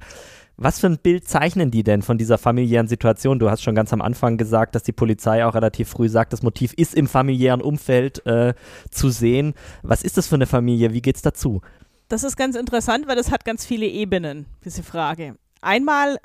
Was 0.59 0.81
für 0.81 0.87
ein 0.87 0.99
Bild 0.99 1.29
zeichnen 1.29 1.71
die 1.71 1.83
denn 1.83 2.01
von 2.01 2.17
dieser 2.17 2.39
familiären 2.39 2.89
Situation? 2.89 3.39
Du 3.39 3.51
hast 3.51 3.63
schon 3.63 3.75
ganz 3.75 3.93
am 3.93 4.01
Anfang 4.01 4.39
gesagt, 4.39 4.75
dass 4.75 4.83
die 4.83 4.93
Polizei 4.93 5.45
auch 5.45 5.55
relativ 5.55 5.91
früh 5.91 6.09
sagt, 6.09 6.33
das 6.33 6.43
Motiv 6.43 6.73
ist 6.73 6.95
im 6.95 7.09
familiären 7.09 7.61
Umfeld 7.61 8.25
äh, 8.25 8.55
zu 8.91 9.11
sehen. 9.11 9.53
Was 9.83 10.03
ist 10.03 10.17
das 10.17 10.29
für 10.29 10.37
eine 10.37 10.47
Familie? 10.47 10.95
Wie 10.95 11.03
geht's 11.03 11.21
dazu? 11.21 11.61
Das 12.09 12.25
ist 12.25 12.37
ganz 12.37 12.57
interessant, 12.57 13.07
weil 13.07 13.17
das 13.17 13.31
hat 13.31 13.45
ganz 13.45 13.67
viele 13.67 13.87
Ebenen, 13.87 14.47
diese 14.65 14.83
Frage. 14.83 15.37
Einmal 15.61 16.17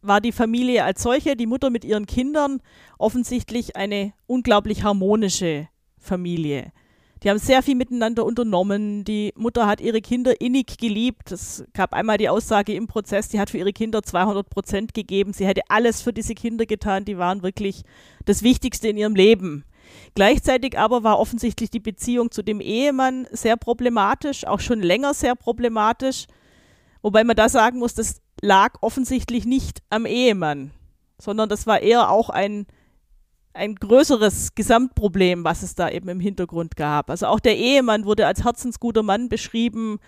war 0.00 0.20
die 0.20 0.32
Familie 0.32 0.82
als 0.82 1.02
solche, 1.02 1.36
die 1.36 1.46
Mutter 1.46 1.70
mit 1.70 1.84
ihren 1.84 2.06
Kindern, 2.06 2.60
offensichtlich 2.98 3.76
eine 3.76 4.12
unglaublich 4.26 4.82
harmonische 4.82 5.68
Familie. 5.98 6.72
Die 7.22 7.30
haben 7.30 7.38
sehr 7.38 7.62
viel 7.62 7.76
miteinander 7.76 8.24
unternommen. 8.24 9.04
Die 9.04 9.32
Mutter 9.36 9.66
hat 9.66 9.80
ihre 9.80 10.00
Kinder 10.00 10.40
innig 10.40 10.76
geliebt. 10.78 11.30
Es 11.30 11.64
gab 11.72 11.92
einmal 11.92 12.18
die 12.18 12.28
Aussage 12.28 12.74
im 12.74 12.88
Prozess, 12.88 13.28
die 13.28 13.38
hat 13.38 13.50
für 13.50 13.58
ihre 13.58 13.72
Kinder 13.72 14.02
200 14.02 14.50
Prozent 14.50 14.92
gegeben. 14.92 15.32
Sie 15.32 15.46
hätte 15.46 15.62
alles 15.68 16.02
für 16.02 16.12
diese 16.12 16.34
Kinder 16.34 16.66
getan. 16.66 17.04
Die 17.04 17.18
waren 17.18 17.42
wirklich 17.42 17.82
das 18.24 18.42
Wichtigste 18.42 18.88
in 18.88 18.96
ihrem 18.96 19.14
Leben. 19.14 19.64
Gleichzeitig 20.14 20.78
aber 20.78 21.04
war 21.04 21.18
offensichtlich 21.18 21.70
die 21.70 21.80
Beziehung 21.80 22.30
zu 22.30 22.42
dem 22.42 22.60
Ehemann 22.60 23.26
sehr 23.30 23.56
problematisch, 23.56 24.46
auch 24.46 24.60
schon 24.60 24.80
länger 24.80 25.14
sehr 25.14 25.36
problematisch. 25.36 26.26
Wobei 27.02 27.24
man 27.24 27.36
da 27.36 27.48
sagen 27.48 27.78
muss, 27.78 27.94
das 27.94 28.20
lag 28.40 28.74
offensichtlich 28.80 29.44
nicht 29.44 29.82
am 29.90 30.06
Ehemann, 30.06 30.72
sondern 31.18 31.48
das 31.48 31.66
war 31.66 31.80
eher 31.80 32.10
auch 32.10 32.30
ein 32.30 32.66
ein 33.54 33.74
größeres 33.74 34.54
Gesamtproblem, 34.54 35.44
was 35.44 35.62
es 35.62 35.74
da 35.74 35.90
eben 35.90 36.08
im 36.08 36.20
Hintergrund 36.20 36.76
gab. 36.76 37.10
Also 37.10 37.26
auch 37.26 37.40
der 37.40 37.56
Ehemann 37.56 38.04
wurde 38.04 38.26
als 38.26 38.44
herzensguter 38.44 39.02
Mann 39.02 39.28
beschrieben, 39.28 39.98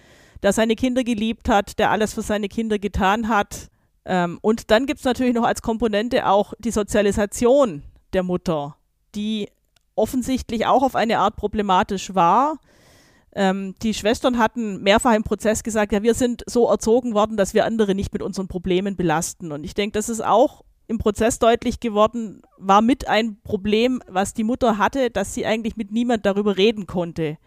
der 0.43 0.53
seine 0.53 0.77
Kinder 0.77 1.05
geliebt 1.05 1.49
hat, 1.49 1.79
der 1.79 1.91
alles 1.91 2.15
für 2.15 2.23
seine 2.23 2.49
Kinder 2.49 2.79
getan 2.79 3.29
hat. 3.29 3.69
Ähm, 4.05 4.39
und 4.43 4.71
dann 4.71 4.87
gibt 4.87 5.01
es 5.01 5.05
natürlich 5.05 5.35
noch 5.35 5.45
als 5.45 5.63
Komponente 5.63 6.27
auch 6.27 6.55
die 6.59 6.71
Sozialisation 6.71 7.83
der 8.13 8.23
Mutter, 8.23 8.77
die 9.15 9.49
offensichtlich 9.95 10.67
auch 10.67 10.83
auf 10.83 10.97
eine 10.97 11.19
Art 11.19 11.37
problematisch 11.37 12.15
war. 12.15 12.59
Ähm, 13.35 13.75
die 13.83 13.95
Schwestern 13.95 14.39
hatten 14.39 14.83
mehrfach 14.83 15.15
im 15.15 15.25
Prozess 15.25 15.63
gesagt, 15.63 15.93
ja, 15.93 16.03
wir 16.03 16.15
sind 16.15 16.45
so 16.47 16.69
erzogen 16.69 17.15
worden, 17.15 17.37
dass 17.37 17.55
wir 17.55 17.65
andere 17.65 17.95
nicht 17.95 18.13
mit 18.13 18.23
unseren 18.23 18.49
Problemen 18.49 18.97
belasten. 18.97 19.53
Und 19.53 19.65
ich 19.65 19.75
denke, 19.75 19.99
das 19.99 20.09
ist 20.09 20.25
auch 20.25 20.63
im 20.87 20.99
Prozess 20.99 21.39
deutlich 21.39 21.81
geworden, 21.81 22.43
war 22.59 22.83
mit 22.83 23.09
ein 23.09 23.39
Problem, 23.43 24.03
was 24.07 24.35
die 24.35 24.45
Mutter 24.45 24.79
hatte, 24.79 25.11
dass 25.11 25.35
sie 25.35 25.47
eigentlich 25.47 25.77
mit 25.77 25.93
niemand 25.93 26.27
darüber 26.27 26.57
reden 26.57 26.87
konnte, 26.87 27.39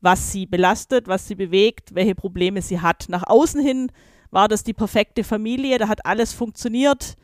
was 0.00 0.32
sie 0.32 0.46
belastet, 0.46 1.06
was 1.08 1.28
sie 1.28 1.34
bewegt, 1.34 1.94
welche 1.94 2.14
Probleme 2.14 2.62
sie 2.62 2.80
hat. 2.80 3.06
Nach 3.08 3.24
außen 3.26 3.60
hin 3.60 3.92
war 4.30 4.48
das 4.48 4.64
die 4.64 4.74
perfekte 4.74 5.24
Familie, 5.24 5.78
da 5.78 5.88
hat 5.88 6.06
alles 6.06 6.32
funktioniert. 6.32 7.16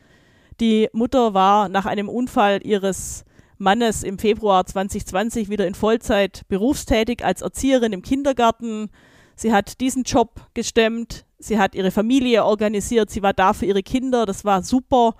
Die 0.59 0.89
Mutter 0.93 1.33
war 1.33 1.67
nach 1.69 1.85
einem 1.85 2.09
Unfall 2.09 2.59
ihres 2.63 3.25
Mannes 3.57 4.03
im 4.03 4.19
Februar 4.19 4.65
2020 4.65 5.49
wieder 5.49 5.65
in 5.65 5.75
Vollzeit 5.75 6.43
berufstätig 6.47 7.23
als 7.23 7.41
Erzieherin 7.41 7.93
im 7.93 8.01
Kindergarten. 8.01 8.89
Sie 9.35 9.53
hat 9.53 9.79
diesen 9.81 10.03
Job 10.03 10.47
gestemmt, 10.53 11.25
sie 11.39 11.57
hat 11.57 11.75
ihre 11.75 11.91
Familie 11.91 12.45
organisiert, 12.45 13.09
sie 13.09 13.23
war 13.23 13.33
da 13.33 13.53
für 13.53 13.65
ihre 13.65 13.83
Kinder, 13.83 14.25
das 14.25 14.45
war 14.45 14.61
super 14.63 15.15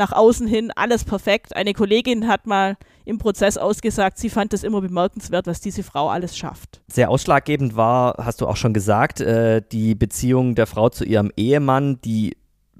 nach 0.00 0.12
außen 0.12 0.48
hin 0.48 0.72
alles 0.74 1.04
perfekt. 1.04 1.54
Eine 1.54 1.74
Kollegin 1.74 2.26
hat 2.26 2.46
mal 2.46 2.76
im 3.04 3.18
Prozess 3.18 3.56
ausgesagt, 3.56 4.18
sie 4.18 4.30
fand 4.30 4.52
es 4.52 4.64
immer 4.64 4.80
bemerkenswert, 4.80 5.46
was 5.46 5.60
diese 5.60 5.82
Frau 5.82 6.08
alles 6.08 6.36
schafft. 6.36 6.80
Sehr 6.88 7.10
ausschlaggebend 7.10 7.76
war, 7.76 8.14
hast 8.18 8.40
du 8.40 8.48
auch 8.48 8.56
schon 8.56 8.72
gesagt, 8.72 9.20
äh, 9.20 9.62
die 9.70 9.94
Beziehung 9.94 10.54
der 10.54 10.66
Frau 10.66 10.88
zu 10.88 11.04
ihrem 11.04 11.30
Ehemann, 11.36 12.00
die 12.00 12.36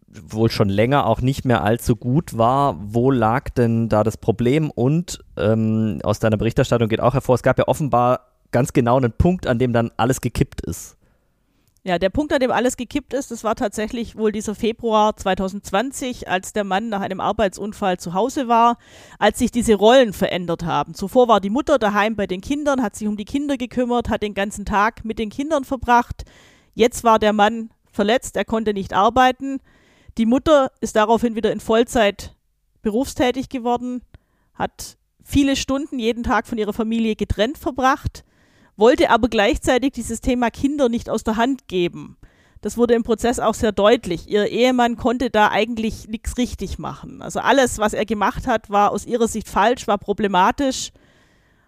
wohl 0.08 0.50
schon 0.50 0.68
länger 0.68 1.06
auch 1.06 1.20
nicht 1.20 1.44
mehr 1.44 1.62
allzu 1.62 1.94
gut 1.94 2.36
war. 2.36 2.76
Wo 2.80 3.10
lag 3.10 3.50
denn 3.50 3.88
da 3.88 4.02
das 4.02 4.16
Problem? 4.16 4.70
Und 4.70 5.20
ähm, 5.36 6.00
aus 6.02 6.18
deiner 6.18 6.36
Berichterstattung 6.36 6.88
geht 6.88 7.00
auch 7.00 7.14
hervor, 7.14 7.36
es 7.36 7.42
gab 7.42 7.58
ja 7.58 7.68
offenbar 7.68 8.26
ganz 8.50 8.72
genau 8.72 8.96
einen 8.96 9.12
Punkt, 9.12 9.46
an 9.46 9.58
dem 9.58 9.72
dann 9.72 9.92
alles 9.96 10.20
gekippt 10.20 10.62
ist. 10.62 10.96
Ja, 11.82 11.98
der 11.98 12.10
Punkt, 12.10 12.30
an 12.34 12.40
dem 12.40 12.50
alles 12.50 12.76
gekippt 12.76 13.14
ist, 13.14 13.30
das 13.30 13.42
war 13.42 13.54
tatsächlich 13.54 14.14
wohl 14.14 14.32
dieser 14.32 14.54
Februar 14.54 15.16
2020, 15.16 16.28
als 16.28 16.52
der 16.52 16.64
Mann 16.64 16.90
nach 16.90 17.00
einem 17.00 17.20
Arbeitsunfall 17.20 17.98
zu 17.98 18.12
Hause 18.12 18.48
war, 18.48 18.76
als 19.18 19.38
sich 19.38 19.50
diese 19.50 19.76
Rollen 19.76 20.12
verändert 20.12 20.62
haben. 20.62 20.92
Zuvor 20.92 21.26
war 21.28 21.40
die 21.40 21.48
Mutter 21.48 21.78
daheim 21.78 22.16
bei 22.16 22.26
den 22.26 22.42
Kindern, 22.42 22.82
hat 22.82 22.96
sich 22.96 23.08
um 23.08 23.16
die 23.16 23.24
Kinder 23.24 23.56
gekümmert, 23.56 24.10
hat 24.10 24.22
den 24.22 24.34
ganzen 24.34 24.66
Tag 24.66 25.06
mit 25.06 25.18
den 25.18 25.30
Kindern 25.30 25.64
verbracht. 25.64 26.24
Jetzt 26.74 27.02
war 27.02 27.18
der 27.18 27.32
Mann 27.32 27.70
verletzt, 27.90 28.36
er 28.36 28.44
konnte 28.44 28.74
nicht 28.74 28.92
arbeiten. 28.92 29.58
Die 30.18 30.26
Mutter 30.26 30.72
ist 30.82 30.96
daraufhin 30.96 31.34
wieder 31.34 31.50
in 31.50 31.60
Vollzeit 31.60 32.36
berufstätig 32.82 33.48
geworden, 33.48 34.02
hat 34.52 34.98
viele 35.24 35.56
Stunden 35.56 35.98
jeden 35.98 36.24
Tag 36.24 36.46
von 36.46 36.58
ihrer 36.58 36.74
Familie 36.74 37.16
getrennt 37.16 37.56
verbracht 37.56 38.22
wollte 38.80 39.10
aber 39.10 39.28
gleichzeitig 39.28 39.92
dieses 39.92 40.20
Thema 40.20 40.50
Kinder 40.50 40.88
nicht 40.88 41.08
aus 41.08 41.22
der 41.22 41.36
Hand 41.36 41.68
geben. 41.68 42.16
Das 42.62 42.76
wurde 42.76 42.94
im 42.94 43.02
Prozess 43.02 43.38
auch 43.38 43.54
sehr 43.54 43.72
deutlich. 43.72 44.28
Ihr 44.28 44.46
Ehemann 44.46 44.96
konnte 44.96 45.30
da 45.30 45.48
eigentlich 45.48 46.08
nichts 46.08 46.36
richtig 46.36 46.78
machen. 46.78 47.22
Also 47.22 47.40
alles, 47.40 47.78
was 47.78 47.94
er 47.94 48.04
gemacht 48.04 48.46
hat, 48.46 48.68
war 48.68 48.90
aus 48.90 49.06
ihrer 49.06 49.28
Sicht 49.28 49.48
falsch, 49.48 49.86
war 49.86 49.96
problematisch. 49.96 50.90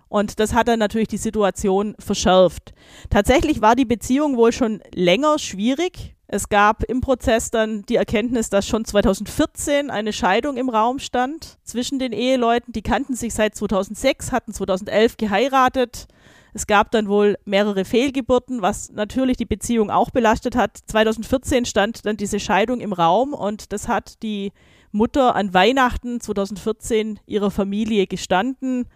Und 0.09 0.39
das 0.41 0.53
hat 0.53 0.69
dann 0.69 0.79
natürlich 0.79 1.09
die 1.09 1.17
Situation 1.17 1.95
verschärft. 1.99 2.75
Tatsächlich 3.09 3.63
war 3.63 3.75
die 3.75 3.87
Beziehung 3.87 4.37
wohl 4.37 4.53
schon 4.53 4.83
länger 4.95 5.39
schwierig. 5.39 6.15
Es 6.27 6.51
gab 6.51 6.83
im 6.85 7.01
Prozess 7.01 7.51
dann 7.51 7.83
die 7.83 7.97
Erkenntnis, 7.97 8.51
dass 8.51 8.67
schon 8.67 8.85
2014 8.85 9.91
eine 9.91 10.13
Scheidung 10.13 10.59
im 10.59 10.69
Raum 10.69 10.99
stand 10.99 11.59
zwischen 11.65 11.99
den 11.99 12.13
Eheleuten. 12.13 12.73
Die 12.73 12.83
kannten 12.83 13.15
sich 13.15 13.33
seit 13.33 13.55
2006, 13.55 14.33
hatten 14.33 14.53
2011 14.53 15.17
geheiratet. 15.17 16.09
Es 16.55 16.67
gab 16.67 16.91
dann 16.91 17.09
wohl 17.09 17.39
mehrere 17.45 17.85
Fehlgeburten, 17.85 18.61
was 18.61 18.91
natürlich 18.93 19.39
die 19.39 19.47
Beziehung 19.47 19.91
auch 19.91 20.11
belastet 20.11 20.55
hat. 20.55 20.79
2014 20.87 21.65
stand 21.65 22.05
dann 22.05 22.17
diese 22.17 22.41
Scheidung 22.41 22.81
im 22.81 22.93
Raum 22.93 23.33
und 23.33 23.73
das 23.73 23.89
hat 23.89 24.23
die 24.23 24.53
Mutter 24.91 25.35
an 25.35 25.55
Weihnachten 25.55 26.21
2014 26.21 27.21
ihrer 27.27 27.51
Familie 27.51 28.07
gestanden 28.07 28.87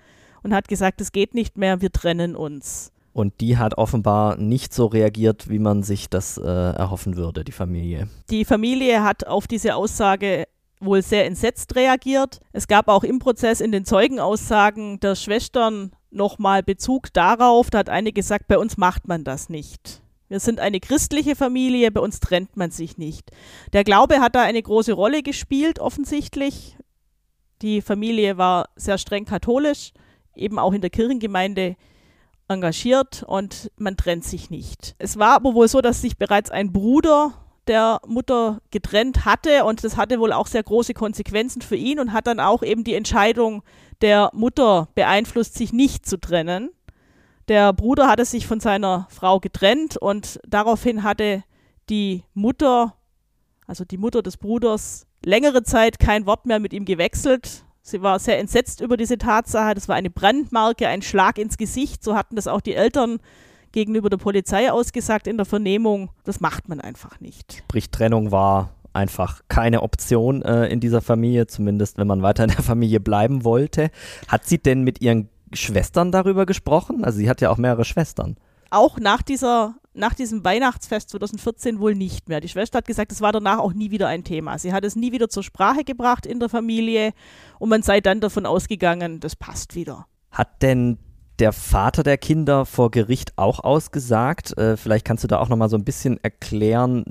und 0.42 0.54
hat 0.54 0.68
gesagt, 0.68 1.00
es 1.00 1.12
geht 1.12 1.34
nicht 1.34 1.56
mehr, 1.56 1.80
wir 1.80 1.90
trennen 1.90 2.36
uns. 2.36 2.92
Und 3.14 3.40
die 3.40 3.56
hat 3.56 3.78
offenbar 3.78 4.36
nicht 4.36 4.74
so 4.74 4.84
reagiert, 4.84 5.48
wie 5.48 5.58
man 5.58 5.82
sich 5.82 6.10
das 6.10 6.36
äh, 6.36 6.42
erhoffen 6.42 7.16
würde, 7.16 7.44
die 7.44 7.52
Familie. 7.52 8.08
Die 8.28 8.44
Familie 8.44 9.02
hat 9.02 9.26
auf 9.26 9.46
diese 9.46 9.74
Aussage 9.74 10.46
wohl 10.80 11.00
sehr 11.00 11.24
entsetzt 11.24 11.74
reagiert. 11.76 12.40
Es 12.52 12.68
gab 12.68 12.88
auch 12.88 13.04
im 13.04 13.18
Prozess 13.18 13.62
in 13.62 13.72
den 13.72 13.86
Zeugenaussagen 13.86 15.00
der 15.00 15.14
Schwestern 15.14 15.92
nochmal 16.10 16.62
Bezug 16.62 17.12
darauf, 17.12 17.70
da 17.70 17.78
hat 17.78 17.88
eine 17.88 18.12
gesagt, 18.12 18.48
bei 18.48 18.58
uns 18.58 18.76
macht 18.76 19.08
man 19.08 19.24
das 19.24 19.48
nicht. 19.48 20.02
Wir 20.28 20.40
sind 20.40 20.58
eine 20.58 20.80
christliche 20.80 21.36
Familie, 21.36 21.90
bei 21.92 22.00
uns 22.00 22.18
trennt 22.18 22.56
man 22.56 22.70
sich 22.70 22.98
nicht. 22.98 23.30
Der 23.72 23.84
Glaube 23.84 24.20
hat 24.20 24.34
da 24.34 24.42
eine 24.42 24.62
große 24.62 24.92
Rolle 24.92 25.22
gespielt, 25.22 25.78
offensichtlich. 25.78 26.76
Die 27.62 27.80
Familie 27.80 28.36
war 28.36 28.68
sehr 28.74 28.98
streng 28.98 29.24
katholisch, 29.24 29.92
eben 30.34 30.58
auch 30.58 30.72
in 30.72 30.80
der 30.80 30.90
Kirchengemeinde 30.90 31.76
engagiert 32.48 33.22
und 33.26 33.70
man 33.76 33.96
trennt 33.96 34.24
sich 34.24 34.50
nicht. 34.50 34.94
Es 34.98 35.18
war 35.18 35.34
aber 35.34 35.54
wohl 35.54 35.68
so, 35.68 35.80
dass 35.80 36.00
sich 36.00 36.16
bereits 36.16 36.50
ein 36.50 36.72
Bruder 36.72 37.34
der 37.66 38.00
Mutter 38.06 38.60
getrennt 38.70 39.24
hatte 39.24 39.64
und 39.64 39.82
das 39.82 39.96
hatte 39.96 40.20
wohl 40.20 40.32
auch 40.32 40.46
sehr 40.46 40.62
große 40.62 40.94
Konsequenzen 40.94 41.62
für 41.62 41.76
ihn 41.76 41.98
und 41.98 42.12
hat 42.12 42.26
dann 42.26 42.40
auch 42.40 42.62
eben 42.62 42.84
die 42.84 42.94
Entscheidung 42.94 43.62
der 44.02 44.30
Mutter 44.32 44.88
beeinflusst, 44.94 45.54
sich 45.54 45.72
nicht 45.72 46.06
zu 46.06 46.18
trennen. 46.18 46.70
Der 47.48 47.72
Bruder 47.72 48.08
hatte 48.08 48.24
sich 48.24 48.46
von 48.46 48.60
seiner 48.60 49.06
Frau 49.10 49.38
getrennt 49.40 49.96
und 49.96 50.40
daraufhin 50.46 51.02
hatte 51.02 51.44
die 51.88 52.24
Mutter, 52.34 52.94
also 53.66 53.84
die 53.84 53.98
Mutter 53.98 54.22
des 54.22 54.36
Bruders, 54.36 55.06
längere 55.24 55.62
Zeit 55.62 55.98
kein 55.98 56.26
Wort 56.26 56.46
mehr 56.46 56.58
mit 56.58 56.72
ihm 56.72 56.84
gewechselt. 56.84 57.64
Sie 57.82 58.02
war 58.02 58.18
sehr 58.18 58.38
entsetzt 58.38 58.80
über 58.80 58.96
diese 58.96 59.16
Tatsache. 59.16 59.74
Das 59.74 59.88
war 59.88 59.94
eine 59.94 60.10
Brandmarke, 60.10 60.88
ein 60.88 61.02
Schlag 61.02 61.38
ins 61.38 61.56
Gesicht. 61.56 62.02
So 62.02 62.16
hatten 62.16 62.34
das 62.34 62.48
auch 62.48 62.60
die 62.60 62.74
Eltern 62.74 63.20
gegenüber 63.70 64.10
der 64.10 64.16
Polizei 64.16 64.72
ausgesagt 64.72 65.28
in 65.28 65.36
der 65.36 65.46
Vernehmung. 65.46 66.10
Das 66.24 66.40
macht 66.40 66.68
man 66.68 66.80
einfach 66.80 67.20
nicht. 67.20 67.58
Sprich, 67.58 67.90
Trennung 67.90 68.32
war 68.32 68.70
einfach 68.96 69.42
keine 69.48 69.82
Option 69.82 70.42
äh, 70.42 70.66
in 70.66 70.80
dieser 70.80 71.00
Familie, 71.00 71.46
zumindest 71.46 71.98
wenn 71.98 72.06
man 72.06 72.22
weiter 72.22 72.44
in 72.44 72.50
der 72.50 72.62
Familie 72.62 73.00
bleiben 73.00 73.44
wollte. 73.44 73.90
Hat 74.26 74.44
sie 74.44 74.58
denn 74.58 74.82
mit 74.82 75.00
ihren 75.00 75.28
Schwestern 75.52 76.10
darüber 76.10 76.46
gesprochen? 76.46 77.04
Also 77.04 77.18
sie 77.18 77.30
hat 77.30 77.40
ja 77.40 77.50
auch 77.50 77.58
mehrere 77.58 77.84
Schwestern. 77.84 78.36
Auch 78.70 78.98
nach 78.98 79.22
dieser 79.22 79.76
nach 79.96 80.14
diesem 80.14 80.44
Weihnachtsfest 80.44 81.10
2014 81.10 81.80
wohl 81.80 81.94
nicht 81.94 82.28
mehr. 82.28 82.40
Die 82.40 82.48
Schwester 82.48 82.78
hat 82.78 82.86
gesagt, 82.86 83.12
es 83.12 83.22
war 83.22 83.32
danach 83.32 83.58
auch 83.58 83.72
nie 83.72 83.90
wieder 83.90 84.08
ein 84.08 84.24
Thema. 84.24 84.58
Sie 84.58 84.72
hat 84.72 84.84
es 84.84 84.94
nie 84.94 85.12
wieder 85.12 85.28
zur 85.28 85.42
Sprache 85.42 85.84
gebracht 85.84 86.26
in 86.26 86.38
der 86.38 86.48
Familie 86.48 87.12
und 87.58 87.70
man 87.70 87.82
sei 87.82 88.00
dann 88.00 88.20
davon 88.20 88.46
ausgegangen, 88.46 89.20
das 89.20 89.36
passt 89.36 89.74
wieder. 89.74 90.06
Hat 90.30 90.62
denn 90.62 90.98
der 91.38 91.52
Vater 91.52 92.02
der 92.02 92.18
Kinder 92.18 92.66
vor 92.66 92.90
Gericht 92.90 93.36
auch 93.36 93.60
ausgesagt? 93.60 94.56
Äh, 94.58 94.76
vielleicht 94.76 95.04
kannst 95.04 95.24
du 95.24 95.28
da 95.28 95.38
auch 95.38 95.48
noch 95.48 95.56
mal 95.56 95.68
so 95.68 95.76
ein 95.76 95.84
bisschen 95.84 96.22
erklären, 96.22 97.04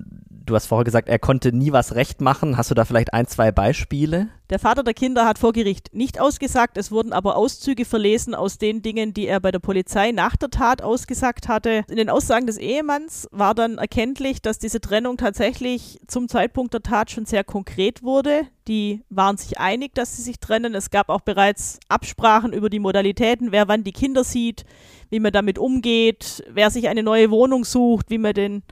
du 0.45 0.55
hast 0.55 0.67
vorher 0.67 0.83
gesagt, 0.83 1.09
er 1.09 1.19
konnte 1.19 1.51
nie 1.51 1.71
was 1.71 1.95
recht 1.95 2.21
machen. 2.21 2.57
Hast 2.57 2.71
du 2.71 2.75
da 2.75 2.85
vielleicht 2.85 3.13
ein, 3.13 3.27
zwei 3.27 3.51
Beispiele? 3.51 4.29
Der 4.49 4.59
Vater 4.59 4.83
der 4.83 4.93
Kinder 4.93 5.25
hat 5.25 5.39
vor 5.39 5.53
Gericht 5.53 5.93
nicht 5.93 6.19
ausgesagt. 6.19 6.77
Es 6.77 6.91
wurden 6.91 7.13
aber 7.13 7.35
Auszüge 7.35 7.83
verlesen 7.83 8.35
aus 8.35 8.59
den 8.59 8.83
Dingen, 8.83 9.13
die 9.13 9.25
er 9.25 9.39
bei 9.39 9.51
der 9.51 9.59
Polizei 9.59 10.11
nach 10.11 10.35
der 10.35 10.51
Tat 10.51 10.83
ausgesagt 10.83 11.47
hatte. 11.47 11.83
In 11.89 11.95
den 11.95 12.09
Aussagen 12.09 12.45
des 12.45 12.57
Ehemanns 12.57 13.27
war 13.31 13.55
dann 13.55 13.79
erkenntlich, 13.79 14.41
dass 14.41 14.59
diese 14.59 14.79
Trennung 14.79 15.17
tatsächlich 15.17 15.99
zum 16.07 16.29
Zeitpunkt 16.29 16.73
der 16.73 16.83
Tat 16.83 17.09
schon 17.09 17.25
sehr 17.25 17.43
konkret 17.43 18.03
wurde. 18.03 18.41
Die 18.67 19.03
waren 19.09 19.37
sich 19.37 19.59
einig, 19.59 19.95
dass 19.95 20.15
sie 20.15 20.21
sich 20.21 20.39
trennen. 20.39 20.75
Es 20.75 20.91
gab 20.91 21.09
auch 21.09 21.21
bereits 21.21 21.79
Absprachen 21.87 22.53
über 22.53 22.69
die 22.69 22.79
Modalitäten, 22.79 23.51
wer 23.51 23.67
wann 23.67 23.83
die 23.83 23.93
Kinder 23.93 24.23
sieht, 24.23 24.63
wie 25.09 25.19
man 25.19 25.31
damit 25.31 25.57
umgeht, 25.57 26.43
wer 26.51 26.69
sich 26.69 26.87
eine 26.87 27.03
neue 27.03 27.31
Wohnung 27.31 27.63
sucht, 27.63 28.09
wie 28.09 28.17
man 28.17 28.33
den 28.33 28.63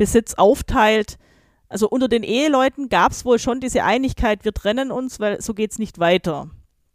Besitz 0.00 0.32
aufteilt. 0.32 1.18
Also 1.68 1.86
unter 1.86 2.08
den 2.08 2.22
Eheleuten 2.22 2.88
gab 2.88 3.12
es 3.12 3.26
wohl 3.26 3.38
schon 3.38 3.60
diese 3.60 3.84
Einigkeit, 3.84 4.46
wir 4.46 4.54
trennen 4.54 4.90
uns, 4.90 5.20
weil 5.20 5.42
so 5.42 5.52
geht 5.52 5.72
es 5.72 5.78
nicht 5.78 5.98
weiter. 5.98 6.48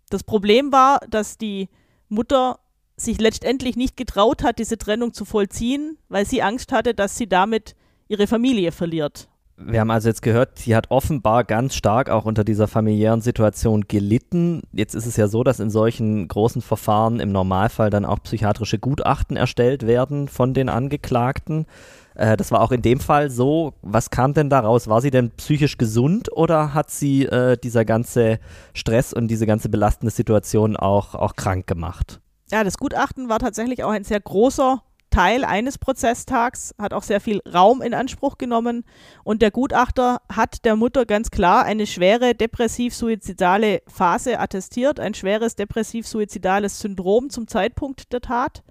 Das 0.10 0.24
Problem 0.24 0.72
war, 0.72 1.00
dass 1.08 1.38
die 1.38 1.70
Mutter 2.10 2.58
sich 2.98 3.22
letztendlich 3.22 3.76
nicht 3.76 3.96
getraut 3.96 4.44
hat, 4.44 4.58
diese 4.58 4.80
Trennung 4.80 5.14
zu 5.14 5.24
vollziehen, 5.24 6.00
weil 6.10 6.26
sie 6.26 6.42
Angst 6.42 6.72
hatte, 6.72 6.96
dass 6.96 7.16
sie 7.16 7.28
damit 7.28 7.76
ihre 8.08 8.26
Familie 8.26 8.72
verliert. 8.72 9.30
Wir 9.56 9.82
haben 9.82 9.92
also 9.92 10.10
jetzt 10.10 10.24
gehört, 10.24 10.58
sie 10.58 10.76
hat 10.76 10.90
offenbar 10.90 11.44
ganz 11.44 11.76
stark 11.76 12.10
auch 12.10 12.26
unter 12.26 12.44
dieser 12.44 12.68
familiären 12.68 13.22
Situation 13.22 13.82
gelitten. 13.88 14.64
Jetzt 14.74 14.96
ist 14.96 15.06
es 15.06 15.16
ja 15.16 15.28
so, 15.28 15.44
dass 15.44 15.60
in 15.60 15.70
solchen 15.70 16.28
großen 16.28 16.64
Verfahren 16.64 17.20
im 17.20 17.32
Normalfall 17.32 17.92
dann 17.92 18.04
auch 18.04 18.24
psychiatrische 18.24 18.80
Gutachten 18.80 19.38
erstellt 19.38 19.86
werden 19.86 20.28
von 20.28 20.56
den 20.56 20.70
Angeklagten. 20.70 21.68
Äh, 22.16 22.38
das 22.38 22.52
war 22.52 22.62
auch 22.62 22.72
in 22.72 22.82
dem 22.82 23.00
Fall 23.00 23.30
so. 23.30 23.74
Was 23.82 24.10
kam 24.10 24.34
denn 24.34 24.50
daraus? 24.50 24.88
War 24.88 25.02
sie 25.02 25.12
denn 25.12 25.32
psychisch 25.32 25.78
gesund 25.78 26.30
oder 26.32 26.74
hat 26.74 26.90
sie 26.90 27.26
äh, 27.26 27.58
dieser 27.58 27.86
ganze 27.86 28.40
Stress 28.74 29.14
und 29.14 29.28
diese 29.28 29.46
ganze 29.46 29.70
belastende 29.70 30.12
Situation 30.12 30.76
auch, 30.76 31.16
auch 31.16 31.36
krank 31.36 31.68
gemacht? 31.68 32.22
Ja, 32.52 32.64
das 32.64 32.78
Gutachten 32.78 33.30
war 33.30 33.40
tatsächlich 33.40 33.84
auch 33.84 33.90
ein 33.90 34.04
sehr 34.04 34.20
großer 34.20 34.82
Teil 35.10 35.46
eines 35.46 35.78
Prozesstags, 35.78 36.76
hat 36.78 36.94
auch 36.94 37.04
sehr 37.04 37.22
viel 37.22 37.42
Raum 37.52 37.82
in 37.82 37.94
Anspruch 37.94 38.38
genommen 38.38 38.84
und 39.24 39.42
der 39.42 39.50
Gutachter 39.50 40.22
hat 40.30 40.66
der 40.66 40.76
Mutter 40.76 41.06
ganz 41.06 41.32
klar 41.32 41.64
eine 41.64 41.88
schwere 41.88 42.36
depressiv-suizidale 42.36 43.82
Phase 43.88 44.40
attestiert, 44.40 45.00
ein 45.00 45.14
schweres 45.14 45.56
depressiv-suizidales 45.56 46.82
Syndrom 46.82 47.30
zum 47.30 47.48
Zeitpunkt 47.48 48.12
der 48.12 48.20
Tat 48.20 48.64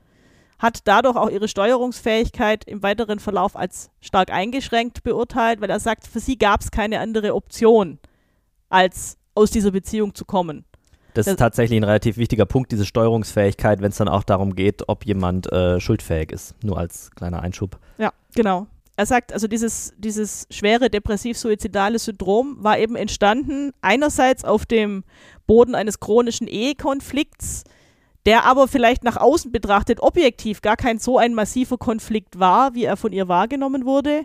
hat 0.65 0.79
dadurch 0.85 1.17
auch 1.17 1.29
ihre 1.29 1.47
Steuerungsfähigkeit 1.47 2.65
im 2.65 2.83
weiteren 2.83 3.19
Verlauf 3.19 3.55
als 3.55 3.91
stark 4.01 4.31
eingeschränkt 4.31 5.03
beurteilt, 5.03 5.61
weil 5.61 5.69
er 5.69 5.79
sagt, 5.79 6.07
für 6.07 6.21
sie 6.21 6.39
gab 6.39 6.63
es 6.63 6.71
keine 6.71 7.01
andere 7.01 7.35
Option, 7.35 7.99
als 8.71 9.19
aus 9.35 9.51
dieser 9.51 9.73
Beziehung 9.73 10.15
zu 10.15 10.25
kommen. 10.25 10.65
Das, 11.13 11.27
das 11.27 11.35
ist 11.35 11.39
tatsächlich 11.39 11.79
ein 11.79 11.85
relativ 11.85 12.17
wichtiger 12.17 12.47
Punkt, 12.47 12.73
diese 12.73 12.87
Steuerungsfähigkeit, 12.87 13.83
wenn 13.83 13.91
es 13.91 13.99
dann 13.99 14.09
auch 14.09 14.23
darum 14.23 14.57
geht, 14.57 14.89
ob 14.89 15.05
jemand 15.05 15.53
äh, 15.53 15.81
schuldfähig 15.81 16.33
ist. 16.33 16.55
Nur 16.65 16.79
als 16.79 17.11
kleiner 17.11 17.43
Einschub. 17.43 17.79
Ja, 17.99 18.15
genau. 18.35 18.67
Er 18.97 19.05
sagt, 19.05 19.35
also 19.35 19.47
dieses, 19.47 19.93
dieses 19.99 20.47
schwere 20.49 20.89
depressiv-suizidale 20.89 21.99
Syndrom 21.99 22.57
war 22.61 22.79
eben 22.79 22.97
entstanden, 22.97 23.73
einerseits 23.83 24.45
auf 24.45 24.65
dem 24.65 25.05
Boden 25.47 25.75
eines 25.75 26.01
chronischen 26.01 26.47
Ehekonflikts, 26.47 27.65
der 28.27 28.45
aber 28.45 28.69
vielleicht 28.69 29.05
nach 29.05 29.17
außen 29.17 29.53
betrachtet 29.53 30.01
objektiv 30.01 30.63
gar 30.63 30.77
kein 30.77 30.99
so 30.99 31.19
ein 31.19 31.35
massiver 31.35 31.79
Konflikt 31.79 32.39
war, 32.39 32.75
wie 32.75 32.85
er 32.85 32.97
von 32.97 33.13
ihr 33.13 33.29
wahrgenommen 33.29 33.85
wurde. 33.85 34.25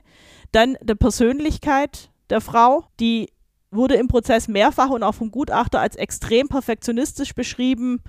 Dann 0.52 0.78
der 0.82 0.96
Persönlichkeit 0.96 2.10
der 2.30 2.42
Frau, 2.42 2.86
die 3.00 3.30
wurde 3.72 3.96
im 3.96 4.08
Prozess 4.08 4.48
mehrfach 4.48 4.90
und 4.90 5.04
auch 5.04 5.16
vom 5.16 5.32
Gutachter 5.32 5.80
als 5.80 5.96
extrem 5.96 6.48
perfektionistisch 6.48 7.36
beschrieben, 7.36 8.02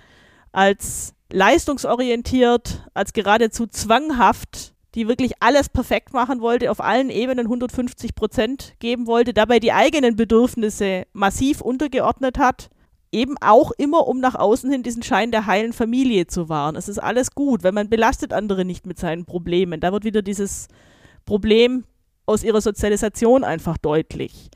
als 0.53 1.15
leistungsorientiert, 1.31 2.89
als 2.95 3.13
geradezu 3.13 3.67
zwanghaft 3.67 4.75
die 4.95 5.07
wirklich 5.07 5.35
alles 5.41 5.69
perfekt 5.69 6.13
machen 6.13 6.41
wollte, 6.41 6.71
auf 6.71 6.81
allen 6.81 7.11
Ebenen 7.11 7.47
150 7.47 8.15
Prozent 8.15 8.75
geben 8.81 9.07
wollte, 9.07 9.33
dabei 9.33 9.61
die 9.61 9.73
eigenen 9.73 10.17
Bedürfnisse 10.17 11.05
massiv 11.13 11.61
untergeordnet 11.61 12.39
hat, 12.39 12.71
eben 13.13 13.37
auch 13.41 13.73
immer, 13.73 14.07
um 14.07 14.21
nach 14.21 14.35
außen 14.35 14.71
hin 14.71 14.83
diesen 14.83 15.03
Schein 15.03 15.31
der 15.31 15.47
heilen 15.47 15.73
Familie 15.73 16.27
zu 16.27 16.49
wahren. 16.49 16.77
Es 16.77 16.89
ist 16.89 16.99
alles 16.99 17.33
gut, 17.33 17.63
wenn 17.63 17.75
man 17.75 17.89
belastet 17.89 18.33
andere 18.33 18.65
nicht 18.65 18.87
mit 18.87 18.99
seinen 18.99 19.25
Problemen. 19.25 19.81
Da 19.81 19.93
wird 19.93 20.05
wieder 20.05 20.23
dieses 20.23 20.69
Problem 21.25 21.85
aus 22.27 22.45
ihrer 22.45 22.61
Sozialisation 22.61 23.45
einfach 23.45 23.79
deutlich. 23.79 24.51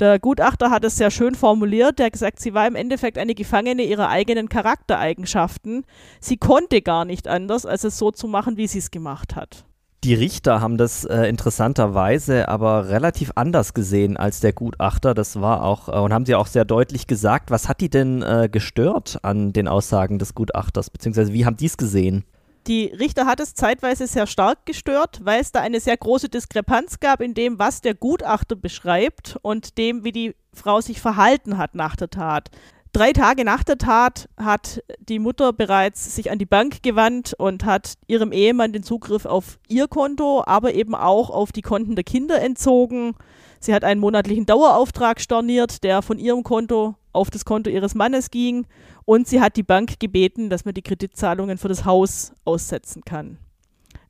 Der 0.00 0.18
Gutachter 0.18 0.70
hat 0.70 0.84
es 0.84 0.96
sehr 0.96 1.10
schön 1.10 1.34
formuliert. 1.34 1.98
Der 1.98 2.06
hat 2.06 2.14
gesagt, 2.14 2.40
sie 2.40 2.52
war 2.52 2.66
im 2.66 2.74
Endeffekt 2.74 3.16
eine 3.16 3.34
Gefangene 3.34 3.84
ihrer 3.84 4.08
eigenen 4.08 4.48
Charaktereigenschaften. 4.48 5.84
Sie 6.20 6.36
konnte 6.36 6.82
gar 6.82 7.04
nicht 7.04 7.28
anders, 7.28 7.64
als 7.64 7.84
es 7.84 7.96
so 7.96 8.10
zu 8.10 8.26
machen, 8.26 8.56
wie 8.56 8.66
sie 8.66 8.80
es 8.80 8.90
gemacht 8.90 9.36
hat. 9.36 9.64
Die 10.04 10.12
Richter 10.12 10.60
haben 10.60 10.76
das 10.76 11.06
äh, 11.06 11.22
interessanterweise 11.22 12.48
aber 12.48 12.90
relativ 12.90 13.32
anders 13.36 13.72
gesehen 13.72 14.18
als 14.18 14.40
der 14.40 14.52
Gutachter. 14.52 15.14
Das 15.14 15.40
war 15.40 15.64
auch, 15.64 15.88
äh, 15.88 15.92
und 15.92 16.12
haben 16.12 16.26
sie 16.26 16.34
auch 16.34 16.46
sehr 16.46 16.66
deutlich 16.66 17.06
gesagt. 17.06 17.50
Was 17.50 17.70
hat 17.70 17.80
die 17.80 17.88
denn 17.88 18.20
äh, 18.20 18.50
gestört 18.52 19.18
an 19.22 19.54
den 19.54 19.66
Aussagen 19.66 20.18
des 20.18 20.34
Gutachters, 20.34 20.90
beziehungsweise 20.90 21.32
wie 21.32 21.46
haben 21.46 21.56
die 21.56 21.64
es 21.64 21.78
gesehen? 21.78 22.24
Die 22.66 22.88
Richter 22.88 23.24
hat 23.24 23.40
es 23.40 23.54
zeitweise 23.54 24.06
sehr 24.06 24.26
stark 24.26 24.66
gestört, 24.66 25.22
weil 25.24 25.40
es 25.40 25.52
da 25.52 25.60
eine 25.60 25.80
sehr 25.80 25.96
große 25.96 26.28
Diskrepanz 26.28 27.00
gab 27.00 27.22
in 27.22 27.32
dem, 27.32 27.58
was 27.58 27.80
der 27.80 27.94
Gutachter 27.94 28.56
beschreibt 28.56 29.38
und 29.40 29.78
dem, 29.78 30.04
wie 30.04 30.12
die 30.12 30.34
Frau 30.52 30.82
sich 30.82 31.00
verhalten 31.00 31.56
hat 31.56 31.74
nach 31.74 31.96
der 31.96 32.10
Tat. 32.10 32.50
Drei 32.94 33.12
Tage 33.12 33.44
nach 33.44 33.64
der 33.64 33.76
Tat 33.76 34.28
hat 34.36 34.80
die 35.00 35.18
Mutter 35.18 35.52
bereits 35.52 36.14
sich 36.14 36.30
an 36.30 36.38
die 36.38 36.46
Bank 36.46 36.84
gewandt 36.84 37.34
und 37.36 37.64
hat 37.64 37.94
ihrem 38.06 38.30
Ehemann 38.30 38.72
den 38.72 38.84
Zugriff 38.84 39.26
auf 39.26 39.58
ihr 39.66 39.88
Konto, 39.88 40.44
aber 40.46 40.74
eben 40.74 40.94
auch 40.94 41.28
auf 41.28 41.50
die 41.50 41.60
Konten 41.60 41.96
der 41.96 42.04
Kinder 42.04 42.40
entzogen. 42.40 43.16
Sie 43.58 43.74
hat 43.74 43.82
einen 43.82 44.00
monatlichen 44.00 44.46
Dauerauftrag 44.46 45.20
storniert, 45.20 45.82
der 45.82 46.02
von 46.02 46.20
ihrem 46.20 46.44
Konto 46.44 46.94
auf 47.12 47.30
das 47.30 47.44
Konto 47.44 47.68
ihres 47.68 47.96
Mannes 47.96 48.30
ging. 48.30 48.64
Und 49.04 49.26
sie 49.26 49.40
hat 49.40 49.56
die 49.56 49.64
Bank 49.64 49.98
gebeten, 49.98 50.48
dass 50.48 50.64
man 50.64 50.74
die 50.74 50.82
Kreditzahlungen 50.82 51.58
für 51.58 51.66
das 51.66 51.84
Haus 51.84 52.32
aussetzen 52.44 53.02
kann. 53.04 53.38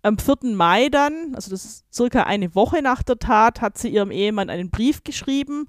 Am 0.02 0.18
4. 0.18 0.54
Mai 0.54 0.90
dann, 0.90 1.34
also 1.34 1.50
das 1.50 1.64
ist 1.64 1.84
circa 1.90 2.24
eine 2.24 2.54
Woche 2.54 2.82
nach 2.82 3.02
der 3.02 3.18
Tat, 3.18 3.62
hat 3.62 3.78
sie 3.78 3.88
ihrem 3.88 4.10
Ehemann 4.10 4.50
einen 4.50 4.68
Brief 4.68 5.04
geschrieben, 5.04 5.68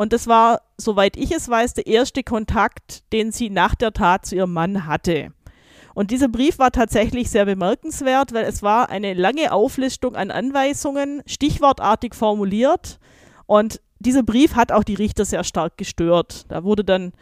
und 0.00 0.14
das 0.14 0.26
war, 0.28 0.62
soweit 0.78 1.18
ich 1.18 1.30
es 1.30 1.46
weiß, 1.46 1.74
der 1.74 1.86
erste 1.86 2.22
Kontakt, 2.22 3.02
den 3.12 3.32
sie 3.32 3.50
nach 3.50 3.74
der 3.74 3.92
Tat 3.92 4.24
zu 4.24 4.34
ihrem 4.34 4.54
Mann 4.54 4.86
hatte. 4.86 5.34
Und 5.92 6.10
dieser 6.10 6.28
Brief 6.28 6.58
war 6.58 6.70
tatsächlich 6.70 7.28
sehr 7.28 7.44
bemerkenswert, 7.44 8.32
weil 8.32 8.46
es 8.46 8.62
war 8.62 8.88
eine 8.88 9.12
lange 9.12 9.52
Auflistung 9.52 10.16
an 10.16 10.30
Anweisungen, 10.30 11.22
stichwortartig 11.26 12.14
formuliert. 12.14 12.98
Und 13.44 13.82
dieser 13.98 14.22
Brief 14.22 14.54
hat 14.54 14.72
auch 14.72 14.84
die 14.84 14.94
Richter 14.94 15.26
sehr 15.26 15.44
stark 15.44 15.76
gestört. 15.76 16.46
Da 16.48 16.64
wurde 16.64 16.82
dann 16.82 17.12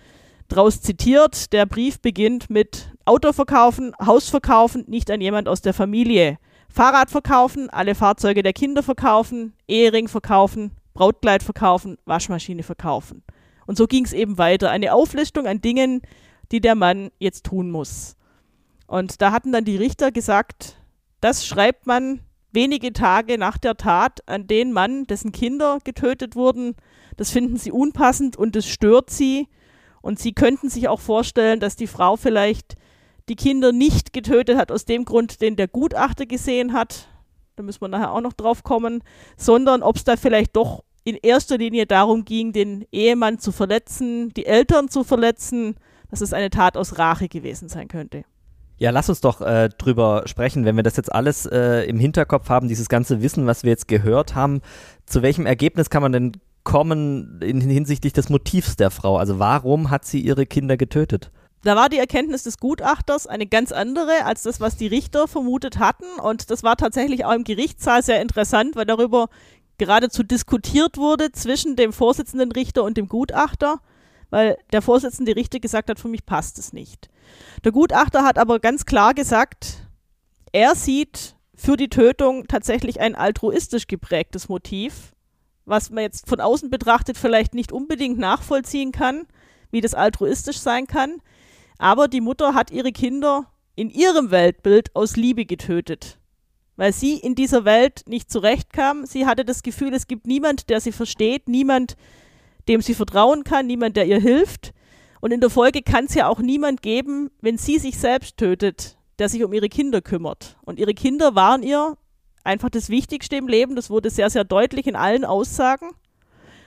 draus 0.47 0.81
zitiert, 0.81 1.53
der 1.53 1.67
Brief 1.67 1.99
beginnt 1.99 2.49
mit 2.49 2.93
Auto 3.05 3.33
verkaufen, 3.33 3.93
Haus 4.07 4.29
verkaufen, 4.29 4.85
nicht 4.87 5.11
an 5.11 5.21
jemand 5.21 5.49
aus 5.49 5.63
der 5.63 5.75
Familie. 5.75 6.39
Fahrrad 6.69 7.11
verkaufen, 7.11 7.71
alle 7.71 7.97
Fahrzeuge 7.97 8.45
der 8.45 8.53
Kinder 8.53 8.85
verkaufen, 8.85 9.55
Ehering 9.67 10.07
verkaufen, 10.07 10.78
Brautkleid 10.99 11.45
verkaufen, 11.45 11.97
Waschmaschine 12.07 12.65
verkaufen. 12.65 13.23
Und 13.67 13.79
so 13.79 13.87
ging 13.87 14.05
es 14.05 14.13
eben 14.13 14.37
weiter. 14.37 14.71
Eine 14.71 14.93
Auflistung 14.93 15.47
an 15.47 15.61
Dingen, 15.61 16.03
die 16.51 16.61
der 16.61 16.75
Mann 16.75 17.13
jetzt 17.21 17.47
tun 17.47 17.71
muss. 17.71 18.17
Und 18.89 19.23
da 19.23 19.31
hatten 19.31 19.53
dann 19.53 19.65
die 19.65 19.77
Richter 19.77 20.11
gesagt, 20.11 20.77
das 21.21 21.47
schreibt 21.47 21.87
man 21.87 22.23
wenige 22.51 22.93
Tage 22.93 23.39
nach 23.39 23.59
der 23.59 23.77
Tat 23.77 24.27
an 24.29 24.49
den 24.49 24.73
Mann, 24.73 25.05
dessen 25.05 25.31
Kinder 25.31 25.79
getötet 25.85 26.35
wurden. 26.35 26.75
Das 27.17 27.31
finden 27.31 27.59
sie 27.59 27.71
unpassend 27.71 28.37
und 28.37 28.57
es 28.57 28.67
stört 28.67 29.11
sie. 29.11 29.47
Und 30.03 30.19
sie 30.19 30.33
könnten 30.33 30.69
sich 30.69 30.89
auch 30.89 31.01
vorstellen, 31.01 31.61
dass 31.61 31.77
die 31.77 31.87
Frau 31.87 32.17
vielleicht 32.17 32.75
die 33.29 33.37
Kinder 33.37 33.71
nicht 33.71 34.13
getötet 34.13 34.59
hat 34.59 34.73
aus 34.73 34.85
dem 34.85 35.05
Grund, 35.05 35.43
den 35.43 35.55
der 35.55 35.69
Gutachter 35.69 36.27
gesehen 36.27 36.73
hat. 36.73 37.07
Da 37.55 37.63
müssen 37.63 37.83
wir 37.83 37.89
nachher 37.89 38.13
auch 38.13 38.21
noch 38.21 38.33
drauf 38.33 38.65
kommen, 38.65 39.05
sondern 39.37 39.85
ob 39.85 39.95
es 39.95 40.03
da 40.03 40.17
vielleicht 40.17 40.57
doch 40.57 40.83
in 41.09 41.17
erster 41.23 41.59
Linie 41.59 41.87
darum 41.87 42.25
ging, 42.25 42.53
den 42.53 42.85
Ehemann 42.93 43.39
zu 43.39 43.53
verletzen, 43.53 44.33
die 44.35 44.47
Eltern 44.47 44.89
zu 44.89 45.05
verletzen, 45.05 45.77
dass 46.11 46.21
es 46.21 46.33
eine 46.33 46.51
Tat 46.51 46.77
aus 46.77 46.99
Rache 46.99 47.29
gewesen 47.29 47.69
sein 47.69 47.89
könnte. 47.89 48.25
Ja, 48.77 48.91
lass 48.91 49.09
uns 49.09 49.21
doch 49.21 49.41
äh, 49.41 49.71
drüber 49.77 50.23
sprechen, 50.27 50.65
wenn 50.65 50.77
wir 50.77 50.85
das 50.85 50.97
jetzt 50.97 51.13
alles 51.13 51.47
äh, 51.47 51.85
im 51.89 51.99
Hinterkopf 51.99 52.49
haben, 52.49 52.69
dieses 52.69 52.89
ganze 52.89 53.23
Wissen, 53.23 53.47
was 53.47 53.65
wir 53.65 53.71
jetzt 53.71 53.89
gehört 53.89 54.35
haben. 54.35 54.61
Zu 55.05 55.23
welchem 55.23 55.47
Ergebnis 55.47 55.91
kann 55.91 56.03
man 56.03 56.13
denn 56.13 56.33
kommen 56.63 57.41
in, 57.43 57.61
hinsichtlich 57.61 58.13
des 58.13 58.29
Motivs 58.29 58.77
der 58.77 58.91
Frau? 58.91 59.17
Also 59.17 59.39
warum 59.39 59.91
hat 59.91 60.05
sie 60.05 60.21
ihre 60.21 60.47
Kinder 60.47 60.77
getötet? 60.77 61.33
Da 61.65 61.75
war 61.75 61.89
die 61.89 61.99
Erkenntnis 61.99 62.45
des 62.45 62.59
Gutachters 62.59 63.27
eine 63.27 63.47
ganz 63.47 63.73
andere 63.73 64.25
als 64.25 64.45
das, 64.45 64.61
was 64.61 64.77
die 64.77 64.87
Richter 64.87 65.27
vermutet 65.27 65.81
hatten. 65.81 66.05
Und 66.23 66.51
das 66.51 66.63
war 66.63 66.77
tatsächlich 66.77 67.25
auch 67.25 67.33
im 67.33 67.43
Gerichtssaal 67.43 68.05
sehr 68.05 68.23
interessant, 68.23 68.77
weil 68.77 68.87
darüber 68.87 69.29
geradezu 69.79 70.23
diskutiert 70.23 70.97
wurde 70.97 71.33
zwischen 71.33 71.77
dem 71.77 71.93
Vorsitzenden 71.93 72.53
Richter 72.53 72.85
und 72.85 72.97
dem 72.97 73.09
Gutachter, 73.09 73.81
weil 74.31 74.59
der 74.73 74.83
Vorsitzende 74.83 75.37
Richter 75.37 75.61
gesagt 75.61 75.89
hat, 75.89 75.99
für 75.99 76.09
mich 76.09 76.27
passt 76.27 76.59
es 76.59 76.73
nicht. 76.73 77.09
Der 77.65 77.73
Gutachter 77.73 78.25
hat 78.25 78.39
aber 78.39 78.59
ganz 78.59 78.85
klar 78.85 79.15
gesagt, 79.15 79.87
er 80.53 80.75
sieht 80.75 81.37
für 81.55 81.77
die 81.77 81.89
Tötung 81.89 82.47
tatsächlich 82.47 83.01
ein 83.01 83.15
altruistisch 83.15 83.87
geprägtes 83.87 84.49
Motiv, 84.49 85.13
was 85.65 85.91
man 85.91 86.03
jetzt 86.03 86.29
von 86.29 86.41
außen 86.41 86.71
betrachtet 86.71 87.19
vielleicht 87.19 87.55
nicht 87.55 87.73
unbedingt 87.73 88.19
nachvollziehen 88.19 88.93
kann, 88.93 89.27
wie 89.71 89.81
das 89.81 89.95
altruistisch 89.95 90.59
sein 90.59 90.87
kann. 90.87 91.21
Aber 91.79 92.09
die 92.09 92.21
Mutter 92.21 92.55
hat 92.55 92.71
ihre 92.71 92.93
Kinder 92.93 93.51
in 93.77 93.91
ihrem 93.91 94.31
Weltbild 94.31 94.95
aus 94.97 95.17
Liebe 95.17 95.45
getötet 95.45 96.19
weil 96.79 96.93
sie 96.93 97.19
in 97.19 97.35
dieser 97.35 97.65
Welt 97.65 98.05
nicht 98.07 98.31
zurechtkam. 98.31 99.05
Sie 99.05 99.27
hatte 99.27 99.45
das 99.45 99.63
Gefühl, 99.65 99.93
es 99.93 100.07
gibt 100.07 100.29
niemand, 100.29 100.71
der 100.71 100.81
sie 100.81 100.93
versteht, 100.93 101.49
niemand, 101.49 101.97
dem 102.69 102.81
sie 102.81 102.95
vertrauen 102.95 103.43
kann, 103.43 103.67
niemand, 103.67 103.97
der 103.97 104.07
ihr 104.07 104.21
hilft. 104.21 104.73
Und 105.21 105.33
in 105.33 105.41
der 105.41 105.51
Folge 105.51 105.83
kann 105.83 106.05
es 106.05 106.15
ja 106.15 106.29
auch 106.29 106.39
niemand 106.39 106.81
geben, 106.81 107.31
wenn 107.41 107.59
sie 107.59 107.79
sich 107.79 107.99
selbst 107.99 108.37
tötet, 108.37 108.97
der 109.19 109.29
sich 109.29 109.43
um 109.43 109.53
ihre 109.53 109.69
Kinder 109.69 110.01
kümmert. 110.01 110.57
Und 110.65 110.79
ihre 110.79 110.95
Kinder 110.95 111.35
waren 111.35 111.65
ihr 111.65 111.99
einfach 112.45 112.71
das 112.71 112.91
Wichtigste 112.91 113.35
im 113.35 113.49
Leben. 113.49 113.75
Das 113.75 113.91
wurde 113.91 114.09
sehr, 114.09 114.31
sehr 114.31 114.45
deutlich 114.45 114.87
in 114.87 114.95
allen 114.95 115.25
Aussagen. 115.25 115.91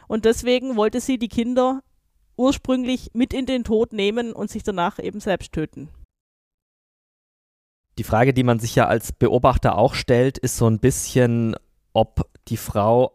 Und 0.09 0.25
deswegen 0.25 0.75
wollte 0.75 0.99
sie 0.99 1.19
die 1.19 1.29
Kinder 1.29 1.83
ursprünglich 2.35 3.11
mit 3.13 3.33
in 3.33 3.45
den 3.45 3.63
Tod 3.63 3.93
nehmen 3.93 4.33
und 4.33 4.49
sich 4.51 4.63
danach 4.63 4.99
eben 4.99 5.21
selbst 5.21 5.53
töten. 5.53 5.87
Die 7.97 8.03
Frage, 8.03 8.33
die 8.33 8.43
man 8.43 8.59
sich 8.59 8.75
ja 8.75 8.87
als 8.87 9.11
Beobachter 9.11 9.77
auch 9.77 9.93
stellt, 9.93 10.37
ist 10.37 10.57
so 10.57 10.67
ein 10.67 10.79
bisschen, 10.79 11.55
ob 11.93 12.27
die 12.47 12.57
Frau 12.57 13.11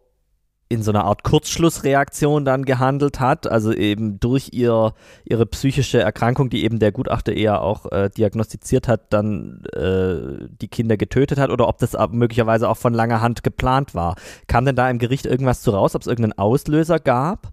in 0.68 0.82
so 0.82 0.90
einer 0.90 1.04
Art 1.04 1.22
Kurzschlussreaktion 1.22 2.44
dann 2.44 2.64
gehandelt 2.64 3.20
hat, 3.20 3.46
also 3.46 3.72
eben 3.72 4.18
durch 4.18 4.50
ihr, 4.52 4.94
ihre 5.24 5.46
psychische 5.46 6.00
Erkrankung, 6.00 6.50
die 6.50 6.64
eben 6.64 6.80
der 6.80 6.90
Gutachter 6.90 7.32
eher 7.32 7.62
auch 7.62 7.90
äh, 7.92 8.10
diagnostiziert 8.10 8.88
hat, 8.88 9.12
dann 9.12 9.62
äh, 9.74 10.48
die 10.60 10.68
Kinder 10.68 10.96
getötet 10.96 11.38
hat 11.38 11.50
oder 11.50 11.68
ob 11.68 11.78
das 11.78 11.96
möglicherweise 12.10 12.68
auch 12.68 12.76
von 12.76 12.94
langer 12.94 13.20
Hand 13.20 13.44
geplant 13.44 13.94
war. 13.94 14.16
Kam 14.48 14.64
denn 14.64 14.74
da 14.74 14.90
im 14.90 14.98
Gericht 14.98 15.26
irgendwas 15.26 15.62
zu 15.62 15.70
raus, 15.70 15.94
ob 15.94 16.02
es 16.02 16.08
irgendeinen 16.08 16.38
Auslöser 16.38 16.98
gab? 16.98 17.52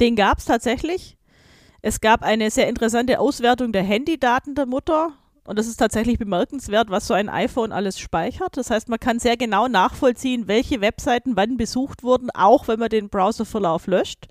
Den 0.00 0.14
gab 0.14 0.38
es 0.38 0.44
tatsächlich. 0.44 1.16
Es 1.82 2.00
gab 2.00 2.22
eine 2.22 2.50
sehr 2.50 2.68
interessante 2.68 3.18
Auswertung 3.18 3.72
der 3.72 3.82
Handydaten 3.82 4.54
der 4.54 4.66
Mutter 4.66 5.12
und 5.46 5.58
das 5.58 5.66
ist 5.66 5.76
tatsächlich 5.76 6.18
bemerkenswert, 6.18 6.90
was 6.90 7.06
so 7.06 7.14
ein 7.14 7.28
iPhone 7.28 7.72
alles 7.72 7.98
speichert. 7.98 8.56
Das 8.56 8.70
heißt, 8.70 8.88
man 8.88 8.98
kann 8.98 9.18
sehr 9.18 9.36
genau 9.36 9.68
nachvollziehen, 9.68 10.48
welche 10.48 10.80
Webseiten 10.80 11.36
wann 11.36 11.56
besucht 11.56 12.02
wurden, 12.02 12.30
auch 12.30 12.68
wenn 12.68 12.80
man 12.80 12.88
den 12.88 13.08
Browserverlauf 13.08 13.86
löscht. 13.86 14.26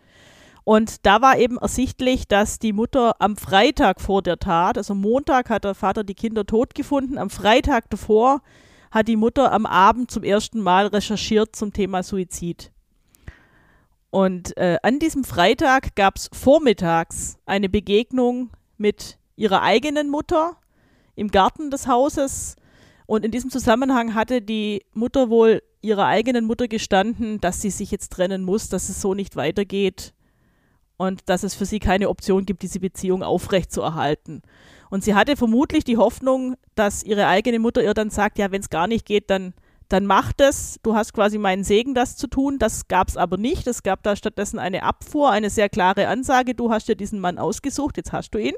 Und 0.66 1.06
da 1.06 1.22
war 1.22 1.38
eben 1.38 1.58
ersichtlich, 1.58 2.28
dass 2.28 2.58
die 2.60 2.74
Mutter 2.74 3.16
am 3.20 3.38
Freitag 3.38 4.02
vor 4.02 4.24
der 4.24 4.40
Tat, 4.40 4.78
also 4.78 4.96
Montag 4.96 5.50
hat 5.50 5.64
der 5.64 5.76
Vater 5.76 6.04
die 6.04 6.16
Kinder 6.16 6.46
tot 6.46 6.74
gefunden, 6.74 7.18
am 7.18 7.30
Freitag 7.30 7.90
davor 7.92 8.42
hat 8.92 9.08
die 9.08 9.16
Mutter 9.16 9.52
am 9.52 9.66
Abend 9.66 10.10
zum 10.10 10.24
ersten 10.24 10.62
Mal 10.62 10.88
recherchiert 10.88 11.56
zum 11.56 11.72
Thema 11.72 12.02
Suizid. 12.02 12.72
Und 14.10 14.58
äh, 14.58 14.78
an 14.82 15.00
diesem 15.00 15.24
Freitag 15.24 15.96
gab 15.96 16.16
es 16.16 16.30
vormittags 16.34 17.38
eine 17.46 17.70
Begegnung 17.70 18.50
mit 18.78 19.20
ihrer 19.36 19.62
eigenen 19.62 20.10
Mutter, 20.10 20.58
im 21.16 21.30
Garten 21.30 21.72
des 21.72 21.88
Hauses. 21.88 22.56
Und 23.06 23.24
in 23.24 23.32
diesem 23.32 23.50
Zusammenhang 23.50 24.16
hatte 24.16 24.42
die 24.42 24.84
Mutter 24.94 25.30
wohl 25.30 25.62
ihrer 25.82 26.06
eigenen 26.08 26.46
Mutter 26.46 26.68
gestanden, 26.68 27.40
dass 27.40 27.62
sie 27.62 27.70
sich 27.70 27.92
jetzt 27.92 28.12
trennen 28.12 28.44
muss, 28.44 28.70
dass 28.70 28.90
es 28.90 29.02
so 29.02 29.14
nicht 29.14 29.36
weitergeht 29.36 30.14
und 30.98 31.30
dass 31.30 31.44
es 31.44 31.54
für 31.54 31.66
sie 31.66 31.80
keine 31.80 32.10
Option 32.10 32.46
gibt, 32.46 32.64
diese 32.64 32.80
Beziehung 32.80 33.24
aufrechtzuerhalten. 33.24 34.42
Und 34.90 35.04
sie 35.04 35.14
hatte 35.14 35.36
vermutlich 35.36 35.84
die 35.84 35.98
Hoffnung, 35.98 36.56
dass 36.76 37.04
ihre 37.04 37.28
eigene 37.28 37.60
Mutter 37.60 37.84
ihr 37.84 37.94
dann 37.94 38.10
sagt, 38.10 38.38
ja, 38.38 38.52
wenn 38.52 38.62
es 38.62 38.70
gar 38.70 38.88
nicht 38.88 39.06
geht, 39.06 39.30
dann, 39.30 39.54
dann 39.90 40.06
mach 40.06 40.32
das. 40.34 40.80
Du 40.84 40.96
hast 40.96 41.14
quasi 41.14 41.38
meinen 41.38 41.64
Segen, 41.64 41.94
das 41.94 42.16
zu 42.16 42.28
tun. 42.28 42.60
Das 42.60 42.88
gab 42.88 43.10
es 43.10 43.18
aber 43.18 43.38
nicht. 43.38 43.68
Es 43.68 43.84
gab 43.84 44.04
da 44.04 44.16
stattdessen 44.16 44.58
eine 44.58 44.84
Abfuhr, 44.84 45.32
eine 45.32 45.50
sehr 45.50 45.70
klare 45.70 46.08
Ansage. 46.08 46.56
Du 46.56 46.72
hast 46.72 46.88
dir 46.88 46.96
diesen 46.96 47.20
Mann 47.20 47.38
ausgesucht, 47.38 47.98
jetzt 47.98 48.14
hast 48.14 48.32
du 48.32 48.38
ihn. 48.38 48.56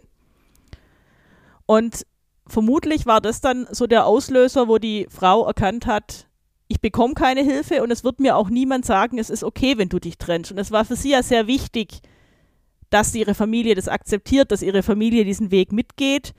Und 1.66 2.06
vermutlich 2.48 3.06
war 3.06 3.22
das 3.22 3.42
dann 3.42 3.68
so 3.72 3.88
der 3.88 4.06
Auslöser, 4.06 4.68
wo 4.68 4.78
die 4.78 5.08
Frau 5.10 5.46
erkannt 5.46 5.86
hat, 5.86 6.28
ich 6.68 6.82
bekomme 6.82 7.14
keine 7.14 7.44
Hilfe 7.44 7.82
und 7.82 7.92
es 7.92 8.04
wird 8.04 8.20
mir 8.20 8.36
auch 8.36 8.50
niemand 8.50 8.86
sagen, 8.86 9.20
es 9.20 9.30
ist 9.30 9.44
okay, 9.44 9.78
wenn 9.78 9.90
du 9.90 10.00
dich 10.00 10.18
trennst. 10.18 10.52
Und 10.52 10.58
es 10.58 10.72
war 10.72 10.84
für 10.84 10.96
sie 10.96 11.12
ja 11.12 11.24
sehr 11.24 11.48
wichtig, 11.48 12.02
dass 12.90 13.16
ihre 13.16 13.34
Familie 13.34 13.76
das 13.76 13.88
akzeptiert, 13.88 14.52
dass 14.52 14.62
ihre 14.62 14.84
Familie 14.84 15.24
diesen 15.24 15.52
Weg 15.52 15.72
mitgeht. 15.72 16.34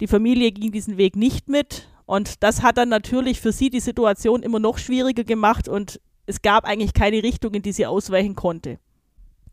Die 0.00 0.06
Familie 0.06 0.50
ging 0.50 0.72
diesen 0.72 0.96
Weg 0.96 1.14
nicht 1.14 1.48
mit 1.48 1.88
und 2.06 2.42
das 2.42 2.62
hat 2.62 2.78
dann 2.78 2.88
natürlich 2.88 3.40
für 3.40 3.52
sie 3.52 3.70
die 3.70 3.80
Situation 3.80 4.42
immer 4.42 4.58
noch 4.58 4.78
schwieriger 4.78 5.24
gemacht 5.24 5.68
und 5.68 6.00
es 6.26 6.42
gab 6.42 6.64
eigentlich 6.64 6.94
keine 6.94 7.22
Richtung, 7.22 7.54
in 7.54 7.62
die 7.62 7.72
sie 7.72 7.86
ausweichen 7.86 8.34
konnte. 8.34 8.78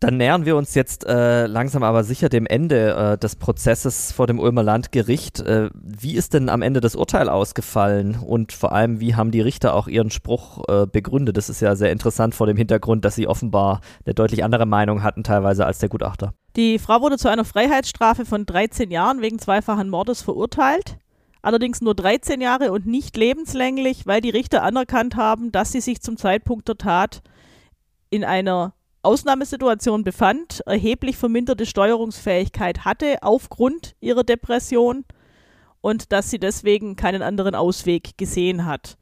Dann 0.02 0.18
nähern 0.18 0.46
wir 0.46 0.58
uns 0.58 0.74
jetzt 0.74 1.06
äh, 1.06 1.46
langsam 1.46 1.84
aber 1.84 2.04
sicher 2.04 2.28
dem 2.28 2.48
Ende 2.48 2.96
äh, 2.96 3.18
des 3.20 3.36
Prozesses 3.36 4.12
vor 4.12 4.26
dem 4.26 4.40
Ulmer 4.40 4.64
Landgericht. 4.64 5.42
Äh, 5.42 5.70
wie 5.76 6.16
ist 6.16 6.34
denn 6.34 6.50
am 6.50 6.64
Ende 6.64 6.82
das 6.82 6.96
Urteil 6.96 7.30
ausgefallen 7.30 8.18
und 8.18 8.52
vor 8.52 8.72
allem, 8.72 9.00
wie 9.00 9.14
haben 9.14 9.30
die 9.30 9.42
Richter 9.42 9.76
auch 9.76 9.88
ihren 9.88 10.10
Spruch 10.10 10.64
äh, 10.68 10.88
begründet? 10.88 11.38
Das 11.38 11.50
ist 11.50 11.62
ja 11.62 11.76
sehr 11.76 11.92
interessant 11.92 12.34
vor 12.34 12.48
dem 12.48 12.58
Hintergrund, 12.58 13.06
dass 13.06 13.14
sie 13.14 13.28
offenbar 13.28 13.82
eine 14.04 14.16
deutlich 14.16 14.44
andere 14.44 14.66
Meinung 14.66 15.04
hatten 15.04 15.24
teilweise 15.24 15.68
als 15.68 15.78
der 15.78 15.90
Gutachter. 15.90 16.34
Die 16.56 16.80
Frau 16.80 17.02
wurde 17.02 17.20
zu 17.20 17.30
einer 17.30 17.46
Freiheitsstrafe 17.46 18.26
von 18.26 18.48
13 18.48 18.90
Jahren 18.90 19.22
wegen 19.22 19.38
zweifachen 19.38 19.88
Mordes 19.88 20.24
verurteilt. 20.24 20.98
Allerdings 21.44 21.80
nur 21.80 21.94
13 21.94 22.42
Jahre 22.42 22.72
und 22.72 22.88
nicht 22.88 23.18
lebenslänglich, 23.18 24.08
weil 24.08 24.22
die 24.22 24.32
Richter 24.32 24.64
anerkannt 24.64 25.16
haben, 25.16 25.52
dass 25.52 25.72
sie 25.72 25.82
sich 25.82 26.02
zum 26.02 26.18
Zeitpunkt 26.18 26.68
der 26.68 26.80
Tat 26.80 27.22
in 28.10 28.24
einer 28.24 28.74
Ausnahmesituation 29.04 30.04
befand, 30.04 30.62
erheblich 30.68 31.18
verminderte 31.18 31.66
Steuerungsfähigkeit 31.66 32.86
hatte 32.86 33.18
aufgrund 33.22 33.96
ihrer 34.00 34.24
Depression 34.24 35.06
und 35.82 36.12
dass 36.12 36.30
sie 36.30 36.38
deswegen 36.38 36.96
keinen 36.96 37.24
anderen 37.24 37.56
Ausweg 37.56 38.18
gesehen 38.18 38.66
hat. 38.66 38.98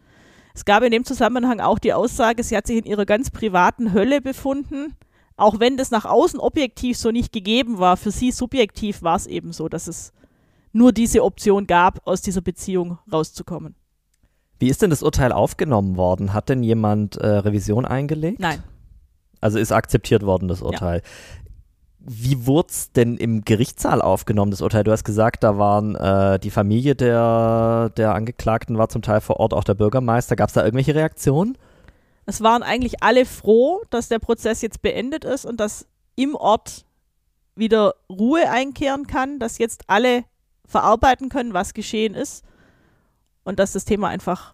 Es 0.53 0.65
gab 0.65 0.83
in 0.83 0.91
dem 0.91 1.03
Zusammenhang 1.03 1.59
auch 1.59 1.79
die 1.79 1.93
Aussage, 1.93 2.43
sie 2.43 2.55
hat 2.55 2.67
sich 2.67 2.77
in 2.77 2.85
ihrer 2.85 3.05
ganz 3.05 3.29
privaten 3.29 3.93
Hölle 3.93 4.21
befunden. 4.21 4.95
Auch 5.35 5.59
wenn 5.59 5.77
das 5.77 5.91
nach 5.91 6.05
außen 6.05 6.39
objektiv 6.39 6.97
so 6.97 7.11
nicht 7.11 7.31
gegeben 7.31 7.79
war, 7.79 7.97
für 7.97 8.11
sie 8.11 8.31
subjektiv 8.31 9.01
war 9.01 9.15
es 9.15 9.27
eben 9.27 9.53
so, 9.53 9.69
dass 9.69 9.87
es 9.87 10.11
nur 10.71 10.91
diese 10.91 11.23
Option 11.23 11.67
gab, 11.67 12.05
aus 12.07 12.21
dieser 12.21 12.41
Beziehung 12.41 12.99
rauszukommen. 13.11 13.75
Wie 14.59 14.67
ist 14.67 14.81
denn 14.81 14.89
das 14.89 15.03
Urteil 15.03 15.31
aufgenommen 15.31 15.95
worden? 15.95 16.33
Hat 16.33 16.49
denn 16.49 16.63
jemand 16.63 17.15
äh, 17.15 17.27
Revision 17.27 17.85
eingelegt? 17.85 18.39
Nein. 18.39 18.63
Also 19.41 19.59
ist 19.59 19.71
akzeptiert 19.71 20.23
worden, 20.23 20.47
das 20.47 20.61
Urteil. 20.61 20.97
Ja. 20.97 21.39
Wie 21.99 22.45
wurde 22.45 22.69
es 22.69 22.91
denn 22.91 23.17
im 23.17 23.43
Gerichtssaal 23.43 24.01
aufgenommen, 24.01 24.51
das 24.51 24.61
Urteil? 24.61 24.83
Du 24.83 24.91
hast 24.91 25.03
gesagt, 25.03 25.43
da 25.43 25.57
waren 25.57 25.95
äh, 25.95 26.39
die 26.39 26.49
Familie 26.49 26.95
der, 26.95 27.91
der 27.97 28.15
Angeklagten 28.15 28.77
war 28.77 28.89
zum 28.89 29.01
Teil 29.01 29.21
vor 29.21 29.39
Ort, 29.39 29.53
auch 29.53 29.63
der 29.63 29.73
Bürgermeister. 29.73 30.35
Gab 30.35 30.47
es 30.47 30.53
da 30.53 30.63
irgendwelche 30.63 30.95
Reaktionen? 30.95 31.57
Es 32.25 32.41
waren 32.41 32.63
eigentlich 32.63 33.03
alle 33.03 33.25
froh, 33.25 33.81
dass 33.89 34.07
der 34.07 34.19
Prozess 34.19 34.61
jetzt 34.61 34.81
beendet 34.81 35.25
ist 35.25 35.45
und 35.45 35.59
dass 35.59 35.87
im 36.15 36.35
Ort 36.35 36.85
wieder 37.55 37.95
Ruhe 38.09 38.49
einkehren 38.49 39.07
kann, 39.07 39.39
dass 39.39 39.57
jetzt 39.57 39.83
alle 39.87 40.23
verarbeiten 40.65 41.29
können, 41.29 41.53
was 41.53 41.73
geschehen 41.73 42.13
ist 42.13 42.45
und 43.43 43.59
dass 43.59 43.73
das 43.73 43.85
Thema 43.85 44.09
einfach 44.09 44.53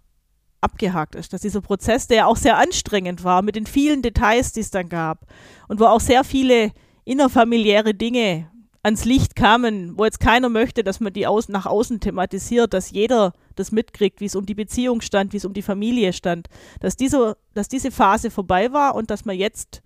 abgehakt 0.65 1.15
ist, 1.15 1.31
dass 1.31 1.41
dieser 1.41 1.61
Prozess, 1.61 2.07
der 2.07 2.17
ja 2.17 2.25
auch 2.25 2.35
sehr 2.35 2.57
anstrengend 2.57 3.23
war, 3.23 3.41
mit 3.41 3.55
den 3.55 3.65
vielen 3.65 4.01
Details, 4.01 4.51
die 4.51 4.59
es 4.59 4.71
dann 4.71 4.89
gab 4.89 5.25
und 5.67 5.79
wo 5.79 5.85
auch 5.85 6.01
sehr 6.01 6.23
viele 6.23 6.71
innerfamiliäre 7.05 7.93
Dinge 7.93 8.49
ans 8.83 9.05
Licht 9.05 9.35
kamen, 9.35 9.97
wo 9.97 10.05
jetzt 10.05 10.19
keiner 10.19 10.49
möchte, 10.49 10.83
dass 10.83 10.99
man 10.99 11.13
die 11.13 11.25
aus, 11.25 11.49
nach 11.49 11.65
außen 11.65 11.99
thematisiert, 11.99 12.73
dass 12.73 12.91
jeder 12.91 13.33
das 13.55 13.71
mitkriegt, 13.71 14.21
wie 14.21 14.25
es 14.25 14.35
um 14.35 14.45
die 14.45 14.53
Beziehung 14.53 15.01
stand, 15.01 15.33
wie 15.33 15.37
es 15.37 15.45
um 15.45 15.53
die 15.53 15.61
Familie 15.61 16.13
stand, 16.13 16.49
dass 16.81 16.95
diese, 16.95 17.37
dass 17.53 17.67
diese 17.67 17.91
Phase 17.91 18.29
vorbei 18.29 18.73
war 18.73 18.95
und 18.95 19.09
dass 19.09 19.25
man 19.25 19.37
jetzt 19.37 19.81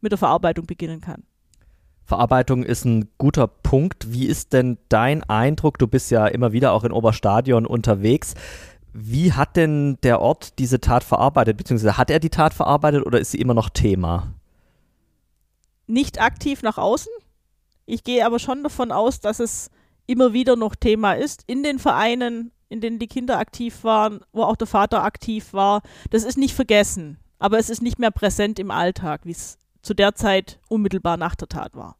mit 0.00 0.12
der 0.12 0.18
Verarbeitung 0.18 0.66
beginnen 0.66 1.00
kann. 1.00 1.24
Verarbeitung 2.10 2.64
ist 2.64 2.84
ein 2.84 3.08
guter 3.18 3.46
Punkt. 3.46 4.12
Wie 4.12 4.26
ist 4.26 4.52
denn 4.52 4.78
dein 4.88 5.22
Eindruck? 5.22 5.78
Du 5.78 5.86
bist 5.86 6.10
ja 6.10 6.26
immer 6.26 6.50
wieder 6.52 6.72
auch 6.72 6.82
in 6.82 6.90
Oberstadion 6.90 7.66
unterwegs. 7.66 8.34
Wie 8.92 9.32
hat 9.32 9.56
denn 9.56 9.98
der 10.02 10.20
Ort 10.20 10.58
diese 10.58 10.80
Tat 10.80 11.04
verarbeitet, 11.04 11.56
beziehungsweise 11.56 11.96
hat 11.96 12.10
er 12.10 12.18
die 12.18 12.30
Tat 12.30 12.54
verarbeitet 12.54 13.06
oder 13.06 13.20
ist 13.20 13.30
sie 13.30 13.40
immer 13.40 13.54
noch 13.54 13.68
Thema? 13.68 14.34
Nicht 15.86 16.20
aktiv 16.20 16.62
nach 16.62 16.78
außen. 16.78 17.12
Ich 17.86 18.04
gehe 18.04 18.24
aber 18.24 18.38
schon 18.38 18.62
davon 18.62 18.92
aus, 18.92 19.20
dass 19.20 19.40
es 19.40 19.70
immer 20.06 20.32
wieder 20.32 20.56
noch 20.56 20.74
Thema 20.74 21.12
ist 21.12 21.44
in 21.46 21.62
den 21.62 21.78
Vereinen, 21.78 22.52
in 22.68 22.80
denen 22.80 22.98
die 22.98 23.06
Kinder 23.06 23.38
aktiv 23.38 23.84
waren, 23.84 24.20
wo 24.32 24.42
auch 24.42 24.56
der 24.56 24.66
Vater 24.66 25.02
aktiv 25.04 25.52
war. 25.52 25.82
Das 26.10 26.24
ist 26.24 26.38
nicht 26.38 26.54
vergessen, 26.54 27.18
aber 27.38 27.58
es 27.58 27.70
ist 27.70 27.82
nicht 27.82 27.98
mehr 27.98 28.10
präsent 28.10 28.58
im 28.58 28.70
Alltag, 28.70 29.22
wie 29.24 29.32
es 29.32 29.58
zu 29.82 29.94
der 29.94 30.14
Zeit 30.14 30.60
unmittelbar 30.68 31.16
nach 31.16 31.34
der 31.34 31.48
Tat 31.48 31.74
war. 31.74 31.96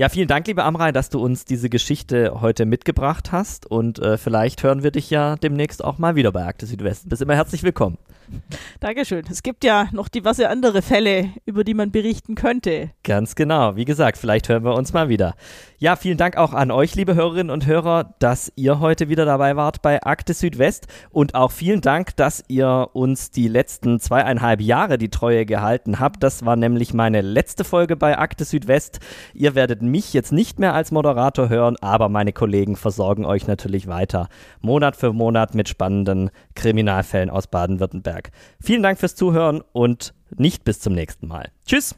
Ja, 0.00 0.08
vielen 0.08 0.28
Dank, 0.28 0.46
liebe 0.46 0.62
Amrei, 0.62 0.92
dass 0.92 1.10
du 1.10 1.18
uns 1.18 1.44
diese 1.44 1.68
Geschichte 1.68 2.40
heute 2.40 2.66
mitgebracht 2.66 3.32
hast 3.32 3.66
und 3.66 3.98
äh, 3.98 4.16
vielleicht 4.16 4.62
hören 4.62 4.84
wir 4.84 4.92
dich 4.92 5.10
ja 5.10 5.34
demnächst 5.34 5.82
auch 5.82 5.98
mal 5.98 6.14
wieder 6.14 6.30
bei 6.30 6.46
Akte 6.46 6.66
Südwest. 6.66 7.08
Bist 7.08 7.20
immer 7.20 7.34
herzlich 7.34 7.64
willkommen. 7.64 7.98
Dankeschön. 8.80 9.24
Es 9.30 9.42
gibt 9.42 9.64
ja 9.64 9.88
noch 9.92 10.08
diverse 10.08 10.48
andere 10.48 10.82
Fälle, 10.82 11.30
über 11.46 11.64
die 11.64 11.74
man 11.74 11.90
berichten 11.90 12.34
könnte. 12.34 12.90
Ganz 13.04 13.34
genau. 13.34 13.76
Wie 13.76 13.84
gesagt, 13.84 14.18
vielleicht 14.18 14.48
hören 14.48 14.64
wir 14.64 14.74
uns 14.74 14.92
mal 14.92 15.08
wieder. 15.08 15.34
Ja, 15.80 15.94
vielen 15.94 16.18
Dank 16.18 16.36
auch 16.36 16.54
an 16.54 16.72
euch, 16.72 16.96
liebe 16.96 17.14
Hörerinnen 17.14 17.50
und 17.50 17.66
Hörer, 17.66 18.14
dass 18.18 18.52
ihr 18.56 18.80
heute 18.80 19.08
wieder 19.08 19.24
dabei 19.24 19.54
wart 19.54 19.80
bei 19.80 20.02
Akte 20.02 20.34
Südwest 20.34 20.88
und 21.10 21.36
auch 21.36 21.52
vielen 21.52 21.80
Dank, 21.80 22.16
dass 22.16 22.42
ihr 22.48 22.88
uns 22.94 23.30
die 23.30 23.46
letzten 23.46 24.00
zweieinhalb 24.00 24.60
Jahre 24.60 24.98
die 24.98 25.08
Treue 25.08 25.46
gehalten 25.46 26.00
habt. 26.00 26.24
Das 26.24 26.44
war 26.44 26.56
nämlich 26.56 26.94
meine 26.94 27.20
letzte 27.20 27.62
Folge 27.62 27.94
bei 27.94 28.18
Akte 28.18 28.44
Südwest. 28.44 28.98
Ihr 29.34 29.54
werdet 29.54 29.80
mich 29.80 30.12
jetzt 30.14 30.32
nicht 30.32 30.58
mehr 30.58 30.74
als 30.74 30.90
Moderator 30.90 31.48
hören, 31.48 31.76
aber 31.80 32.08
meine 32.08 32.32
Kollegen 32.32 32.74
versorgen 32.74 33.24
euch 33.24 33.46
natürlich 33.46 33.86
weiter. 33.86 34.28
Monat 34.60 34.96
für 34.96 35.12
Monat 35.12 35.54
mit 35.54 35.68
spannenden 35.68 36.30
Kriminalfällen 36.56 37.30
aus 37.30 37.46
Baden-Württemberg. 37.46 38.17
Vielen 38.60 38.82
Dank 38.82 38.98
fürs 38.98 39.14
Zuhören 39.14 39.62
und 39.72 40.14
nicht 40.36 40.64
bis 40.64 40.80
zum 40.80 40.94
nächsten 40.94 41.26
Mal. 41.26 41.50
Tschüss! 41.66 41.94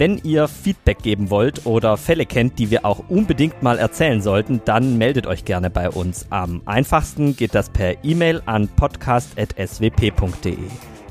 Wenn 0.00 0.16
ihr 0.24 0.48
Feedback 0.48 1.02
geben 1.02 1.28
wollt 1.28 1.66
oder 1.66 1.98
Fälle 1.98 2.24
kennt, 2.24 2.58
die 2.58 2.70
wir 2.70 2.86
auch 2.86 3.10
unbedingt 3.10 3.62
mal 3.62 3.78
erzählen 3.78 4.22
sollten, 4.22 4.62
dann 4.64 4.96
meldet 4.96 5.26
euch 5.26 5.44
gerne 5.44 5.68
bei 5.68 5.90
uns. 5.90 6.26
Am 6.30 6.62
einfachsten 6.64 7.36
geht 7.36 7.54
das 7.54 7.68
per 7.68 8.02
E-Mail 8.02 8.40
an 8.46 8.68
podcast.swp.de. 8.68 10.56